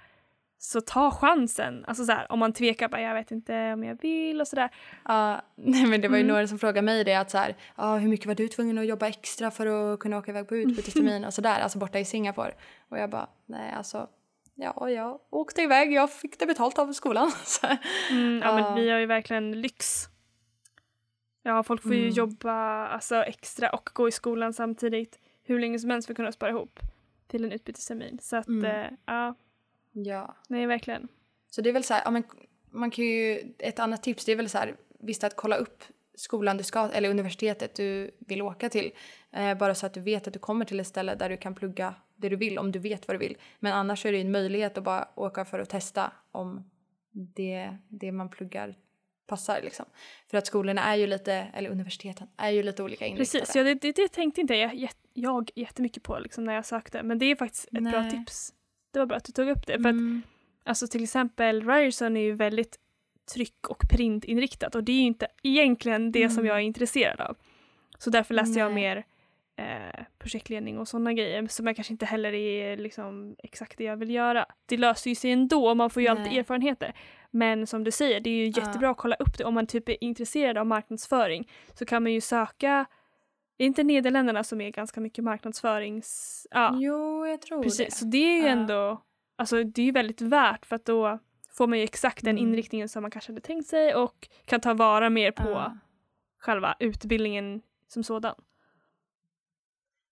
[0.58, 1.86] så ta chansen.
[1.88, 4.70] Alltså så här, om man tvekar, bara, jag vet inte om jag vill och sådär.
[5.56, 6.34] Nej men det var ju Mm.
[6.34, 8.86] några som frågade mig det att så här, ah, hur mycket var du tvungen att
[8.86, 12.54] jobba extra för att kunna åka iväg på utbytestermin och sådär, alltså borta i Singapore.
[12.90, 14.08] Och jag bara, nej alltså,
[14.56, 17.32] ja jag åkte iväg, jag fick det betalt av skolan.
[17.44, 17.68] Så,
[18.12, 18.56] Mm, ja, Ja.
[18.56, 20.08] men vi har ju verkligen lyx.
[21.44, 22.14] Ja, folk får ju Mm.
[22.14, 22.54] jobba
[22.88, 26.50] alltså, extra och gå i skolan samtidigt hur länge som helst för att kunna spara
[26.50, 26.80] ihop
[27.28, 28.20] till en utbytestermin.
[28.22, 28.66] Så att, Mm.
[28.66, 29.36] eh, ja,
[29.92, 30.36] ja.
[30.48, 31.08] nej verkligen.
[31.50, 32.24] Så det är väl så här, ja, men
[32.72, 35.84] man kan ju, ett annat tips det är väl så här, visst att kolla upp
[36.16, 38.92] skolan du ska, eller universitetet du vill åka till.
[39.32, 41.56] Eh, bara så att du vet att du kommer till ett ställe där du kan
[41.56, 43.38] plugga det du vill om du vet vad du vill.
[43.60, 46.70] Men annars är det ju en möjlighet att bara åka för att testa om
[47.12, 48.76] det, det man pluggar
[49.28, 49.86] passar liksom.
[50.32, 53.40] För att skolorna är ju lite, eller universiteten är ju lite olika inriktade.
[53.42, 56.66] Precis, ja, det, det, det tänkte inte jag, jag, jag jättemycket på liksom, när jag
[56.66, 58.12] sökte men det är faktiskt ett bra Nej.
[58.12, 58.54] tips.
[58.92, 59.74] Det var bra att du tog upp det.
[59.74, 60.22] För att, Mm.
[60.64, 62.80] alltså, till exempel Ryerson är ju väldigt
[63.34, 66.48] tryck och printinriktat och det är ju inte egentligen det som Mm.
[66.48, 67.38] jag är intresserad av.
[67.98, 68.84] Så därför läste jag Nej.
[68.84, 69.06] mer
[69.56, 73.98] eh, projektledning och sådana grejer som jag kanske inte heller är liksom, exakt det jag
[73.98, 74.46] vill göra.
[74.66, 76.40] Det löser ju sig ändå och man får ju alltid Nej.
[76.40, 76.94] erfarenheter.
[77.36, 79.44] Men som du säger, det är ju jättebra att kolla upp det.
[79.46, 82.86] Om man typ är intresserad av marknadsföring så kan man ju söka
[83.58, 86.48] är inte Nederländerna som är ganska mycket marknadsförings...
[86.52, 87.88] Ja, Jo, jag tror precis.
[87.88, 87.92] det.
[87.96, 89.02] Så det är ju ändå...
[89.36, 91.20] Alltså det är ju väldigt värt för att då
[91.52, 92.50] får man ju exakt den Mm.
[92.50, 95.78] inriktningen som man kanske hade tänkt sig och kan ta vara mer på Ja.
[96.40, 98.36] själva utbildningen som sådan.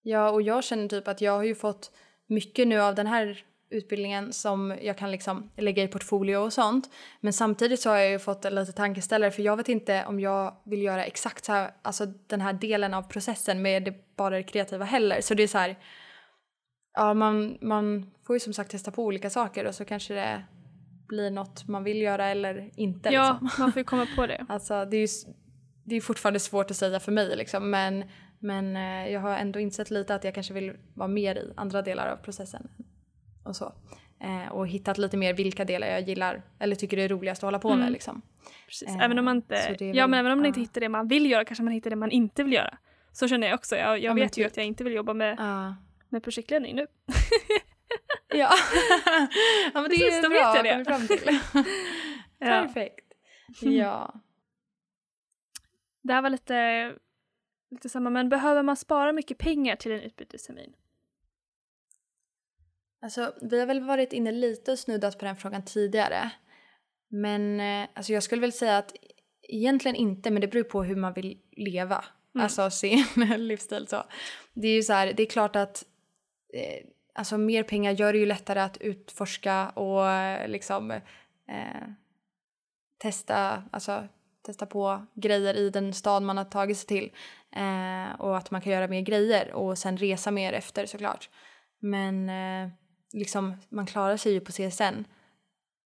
[0.01, 1.91] Ja, och jag känner typ att jag har ju fått
[2.27, 6.89] mycket nu av den här utbildningen som jag kan liksom lägga i portfolio och sånt.
[7.21, 10.55] Men samtidigt så har jag ju fått lite tankeställare för jag vet inte om jag
[10.63, 14.43] vill göra exakt så här, alltså den här delen av processen med det, bara det
[14.43, 15.21] kreativa heller.
[15.21, 15.75] Så det är så här,
[16.93, 20.43] ja man, man får ju som sagt testa på olika saker och så kanske det
[21.07, 23.09] blir något man vill göra eller inte.
[23.09, 23.63] Ja, Liksom.
[23.63, 24.45] man får ju komma på det.
[24.49, 25.07] Alltså det är ju
[25.85, 28.03] det är fortfarande svårt att säga för mig liksom men,
[28.39, 31.81] men eh, jag har ändå insett lite att jag kanske vill vara mer i andra
[31.81, 32.67] delar av processen.
[33.43, 33.73] Och så.
[34.19, 37.47] Eh, och hittat lite mer vilka delar jag gillar eller tycker det är roligast att
[37.47, 37.93] hålla på med Mm.
[37.93, 38.21] liksom.
[38.67, 38.87] Precis.
[38.89, 40.47] Eh, även om man inte, ja, väl- men även om man ja.
[40.47, 42.77] inte hittar det man vill göra kanske man hittar det man inte vill göra.
[43.11, 43.75] Så känner jag också.
[43.75, 44.51] Jag, jag Ja, vet ju typ.
[44.51, 45.75] att jag inte vill jobba med, Ja.
[46.09, 46.87] med projektledning nu.
[48.33, 48.49] Ja.
[49.73, 50.85] ja, men det Precis, är bra vet jag att det.
[50.85, 51.39] komma fram till.
[52.39, 53.05] Perfekt.
[53.61, 54.13] Ja.
[56.01, 56.91] Det här var lite,
[57.71, 60.73] lite samma, men behöver man spara mycket pengar till en utbytestermin?
[63.01, 66.31] Alltså, vi har väl varit inne lite och snuddat på den frågan tidigare.
[67.09, 68.93] Men eh, alltså jag skulle väl säga att
[69.49, 72.05] egentligen inte, men det beror på hur man vill leva.
[72.35, 72.43] Mm.
[72.43, 73.05] Alltså sin
[73.37, 74.03] livsstil så.
[74.53, 75.85] Det är ju så här, det är klart att
[76.53, 81.87] eh, alltså mer pengar gör det ju lättare att utforska och eh, liksom eh,
[82.97, 84.07] testa, alltså
[84.45, 87.11] testa på grejer i den stad man har tagit sig till.
[87.55, 91.29] Eh, och att man kan göra mer grejer och sen resa mer efter såklart.
[91.79, 92.71] Men eh,
[93.13, 95.05] liksom, man klarar sig ju på CSN.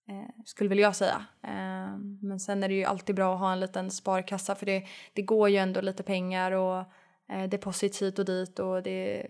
[0.08, 1.26] Eh, skulle väl jag säga.
[1.44, 4.84] Eh, men sen är det ju alltid bra att ha en liten sparkassa för det,
[5.14, 6.84] det går ju ändå lite pengar och
[7.30, 9.28] eh, deposits hit och dit och det,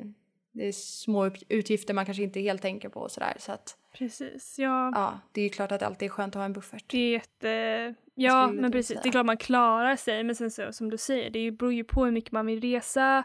[0.52, 3.34] det är små utgifter man kanske inte helt tänker på och sådär.
[3.40, 4.92] Så att Precis, ja.
[4.96, 6.84] ja, det är ju klart att det alltid är skönt att ha en buffert.
[6.88, 7.96] Det är jätte...
[8.16, 8.88] Ja, men precis.
[8.88, 9.00] säga.
[9.04, 11.84] Det är klart man klarar sig, men sen så, som du säger, det beror ju
[11.84, 13.24] på hur mycket man vill resa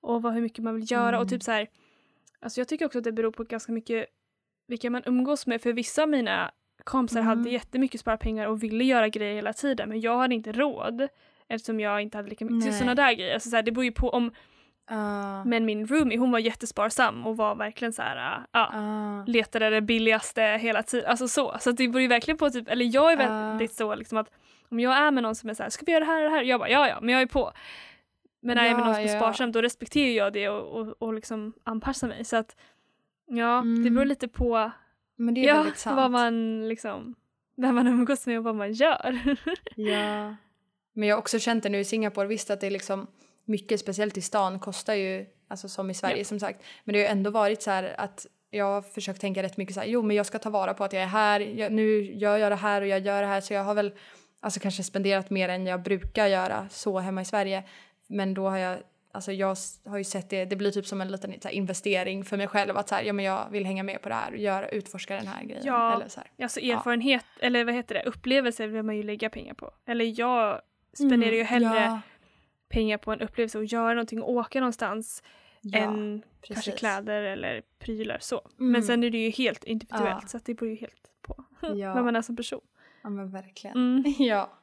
[0.00, 1.28] och vad, hur mycket man vill göra och Mm.
[1.28, 1.68] typ så här.
[2.42, 4.06] Alltså jag tycker också att det beror på ganska mycket
[4.68, 6.50] vilka man umgås med, för vissa av mina
[6.84, 7.28] kompisar Mm.
[7.28, 11.08] hade jättemycket sparpengar och ville göra grejer hela tiden, men jag hade inte råd
[11.48, 12.78] eftersom jag inte hade lika mycket till Nej.
[12.78, 13.34] sådana där grejer.
[13.34, 14.32] Alltså så här, det beror ju på om,
[14.90, 19.70] Ah, men min roomie hon var jättesparsam och var verkligen så här, ja, ah, letade
[19.70, 21.10] det billigaste hela tiden.
[21.10, 21.56] Alltså så.
[21.60, 24.30] Så det beror ju verkligen på typ, eller jag är väldigt så liksom att
[24.70, 26.30] om jag är med någon som är så här, ska vi göra det här och
[26.30, 26.42] det här?
[26.42, 27.52] Jag bara, ja ja, men jag är på.
[28.54, 29.18] Men jag är med Ja, någon som är ja.
[29.20, 32.24] sparsam då respekterar jag det och, och, och liksom anpassar mig.
[32.24, 32.56] Så att
[33.26, 33.34] ja,
[33.64, 33.94] det Mm.
[33.94, 34.70] beror lite på
[35.16, 37.14] men det är ja, vad man liksom,
[37.56, 39.18] vem man umgås med och vad man gör.
[39.76, 40.34] Ja.
[40.92, 43.06] Men jag har också känt det nu i Singapore, visst att det är liksom
[43.44, 46.24] mycket, speciellt i stan, kostar ju, alltså som i Sverige Ja.
[46.24, 46.62] som sagt.
[46.84, 49.74] Men det har ju ändå varit så här att jag har försökt tänka rätt mycket
[49.74, 52.02] så här, jo men jag ska ta vara på att jag är här, jag, nu
[52.02, 53.92] gör jag det här och jag gör det här så jag har väl
[54.40, 57.64] alltså kanske spenderat mer än jag brukar göra så hemma i Sverige.
[58.08, 58.78] Men då har jag,
[59.12, 59.56] alltså jag
[59.86, 62.88] har ju sett det, det blir typ som en liten investering för mig själv att
[62.88, 65.26] så här, ja men jag vill hänga med på det här och göra, utforska den
[65.26, 65.62] här grejen.
[65.66, 65.94] Ja.
[65.96, 66.30] Eller så här.
[66.44, 69.70] Alltså erfarenhet, eller vad heter det, upplevelser vill man ju lägga pengar på.
[69.86, 70.60] Eller jag
[70.92, 72.00] spenderar ju hellre Mm, Ja,
[72.68, 75.22] pengar på en upplevelse och göra någonting och åka någonstans
[75.60, 76.78] ja, än kanske precis.
[76.80, 78.40] kläder eller prylar så.
[78.58, 78.72] Mm.
[78.72, 80.28] Men sen är det ju helt individuellt Ja.
[80.28, 81.94] så det beror ju helt på Ja.
[81.94, 82.60] vem man är som person.
[83.02, 83.76] Ja men verkligen.
[83.76, 84.14] Mm.
[84.18, 84.58] Ja.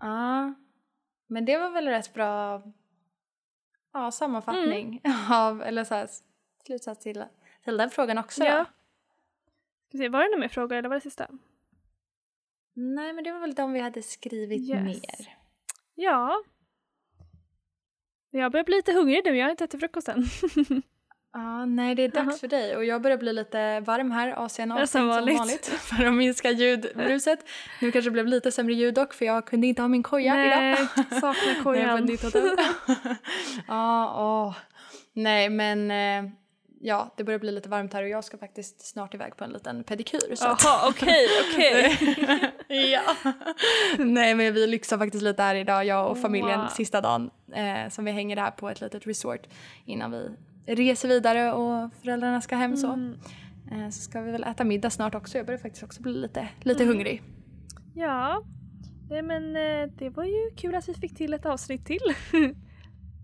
[0.00, 0.54] Ja.
[1.30, 2.62] Men det var väl rätt bra
[3.92, 6.08] ja, sammanfattning av, eller så här,
[6.66, 7.24] slutsats till,
[7.64, 8.44] till den frågan också.
[8.44, 8.66] Ja.
[9.92, 10.08] då.
[10.08, 11.28] Var det någon mer fråga eller var det sista?
[12.72, 15.02] Nej men det var väl de vi hade skrivit Yes.
[15.02, 15.36] ner.
[15.94, 16.42] Ja.
[18.30, 20.24] Jag börjar bli lite hungrig nu, jag har inte ätit frukost än.
[21.32, 24.34] Ja, nej det är dags för dig och jag börjar bli lite varm här, Ja,
[24.36, 25.38] avstängd som som vanligt.
[25.38, 27.38] vanligt för att minska ljudbruset.
[27.80, 30.34] Nu kanske det blev lite sämre ljud dock för jag kunde inte ha min koja
[30.34, 30.78] Nej, idag.
[31.20, 32.08] saknar Nej, på kojan.
[32.22, 32.56] hotell.
[33.68, 34.56] ja, åh.
[35.12, 36.30] Nej, men eh,
[36.80, 39.50] ja, det börjar bli lite varmt här och jag ska faktiskt snart iväg på en
[39.50, 40.20] liten pedikyr.
[40.40, 41.98] Jaha, okej, okej.
[42.68, 43.32] ja.
[43.98, 46.68] Nej, men vi lyxar faktiskt lite här idag, jag och familjen, Wow.
[46.68, 49.46] sista dagen eh, som vi hänger här på ett litet resort
[49.84, 50.30] innan vi
[50.74, 52.92] reser vidare och föräldrarna ska hem så.
[52.92, 53.14] Mm.
[53.72, 55.36] Eh, så ska vi väl äta middag snart också.
[55.38, 56.94] Jag börjar faktiskt också bli lite, lite Mm.
[56.94, 57.22] hungrig.
[57.94, 58.42] Ja,
[59.10, 62.00] Nej, men eh, det var ju kul att vi fick till ett avsnitt till.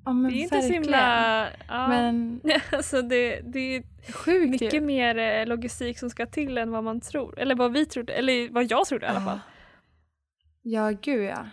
[0.04, 0.82] Ja, men Det är inte så verkligen.
[0.82, 1.46] himla...
[1.68, 1.88] Ja.
[1.88, 2.40] Men
[2.72, 3.82] alltså det, det är
[4.12, 4.80] sjukt mycket ju.
[4.80, 7.38] mer eh, logistik som ska till än vad man tror.
[7.38, 9.40] Eller vad vi trodde, eller vad jag trodde i alla fall.
[10.62, 11.46] Ja, gud ja.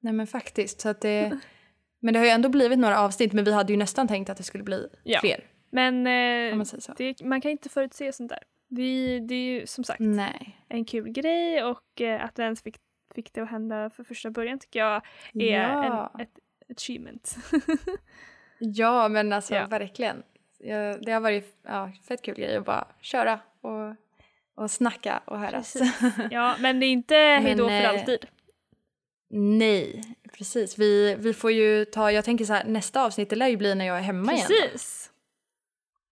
[0.00, 0.80] Nej men faktiskt.
[0.80, 1.38] Så att det,
[2.00, 4.36] men det har ju ändå blivit några avsnitt men vi hade ju nästan tänkt att
[4.36, 5.20] det skulle bli Ja.
[5.20, 5.44] fler.
[5.70, 8.42] Men eh, man det, man kan inte förutse sånt där.
[8.68, 10.58] Vi, det är ju som sagt Nej.
[10.68, 12.76] en kul grej och eh, att vi ens fick,
[13.14, 15.02] fick det att hända för första början tycker jag är
[15.34, 16.10] Ja.
[16.14, 16.38] en, ett
[16.78, 17.36] achievement.
[18.58, 19.66] ja men alltså Ja.
[19.66, 20.22] verkligen.
[21.00, 23.94] Det har varit ja, fett kul grej att bara köra och,
[24.54, 25.72] och snacka och höras.
[25.72, 26.14] Precis.
[26.30, 28.26] ja, men det är inte hejdå för eh, alltid.
[29.32, 30.78] Nej, precis.
[30.78, 33.74] Vi, vi får ju ta, jag tänker så här, nästa avsnitt det lär ju bli
[33.74, 34.46] när jag är hemma igen.
[34.48, 34.54] då.
[34.54, 35.10] Precis.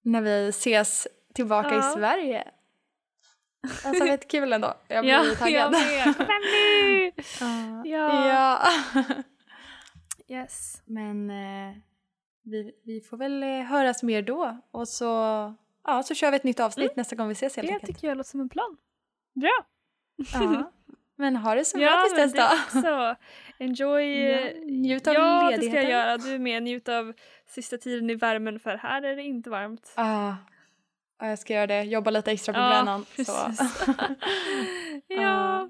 [0.03, 1.91] När vi ses tillbaka Ja.
[1.91, 2.45] i Sverige.
[3.85, 4.75] Alltså fett kul ändå.
[4.89, 5.75] Jag blir Ja, taggad.
[5.75, 6.17] jag.
[6.17, 7.13] Kom hem nu!
[7.41, 7.83] Ja.
[7.85, 8.29] Ja.
[8.95, 9.05] ja.
[10.31, 10.83] Yes.
[10.85, 11.77] Men eh,
[12.43, 15.05] vi, vi får väl eh, höras mer då och så,
[15.85, 17.95] ja, så kör vi ett nytt avsnitt nästa gång vi ses helt Det enkelt.
[17.97, 18.77] tycker jag låter som en plan.
[19.35, 19.65] Bra!
[20.33, 20.73] Ja.
[21.19, 22.79] Men ha det så bra Ja, tills men dess då.
[22.79, 23.17] också.
[23.59, 24.03] Enjoy.
[24.23, 25.83] Ja, eh, njut av ja, det ska ledigheten.
[25.91, 26.17] jag göra.
[26.19, 26.63] Du är med.
[26.63, 27.13] Njut av
[27.47, 29.93] sista tiden i värmen för här är det inte varmt.
[29.95, 30.33] Ah,
[31.21, 31.83] Ja, jag ska göra det.
[31.83, 33.05] Jobba lite extra på Ja, brännan.
[33.05, 33.17] Så.
[33.17, 33.87] precis.
[35.09, 35.69] ja,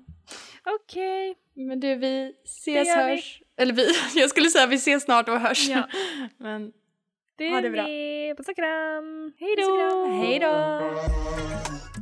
[0.66, 1.34] okej.
[1.54, 3.10] Men du, vi ses, gör vi.
[3.14, 3.42] hörs.
[3.56, 3.86] Eller vi,
[4.20, 5.68] jag skulle säga vi ses snart och hörs.
[5.68, 5.82] Ja.
[6.36, 6.72] Men
[7.36, 7.84] Det Ha det bra.
[8.36, 9.32] Puss och kram.
[9.38, 10.40] Hej och kram.
[10.40, 11.98] då.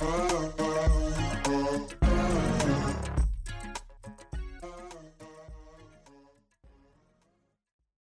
[0.00, 0.90] oh, oh.
[0.90, 1.05] oh.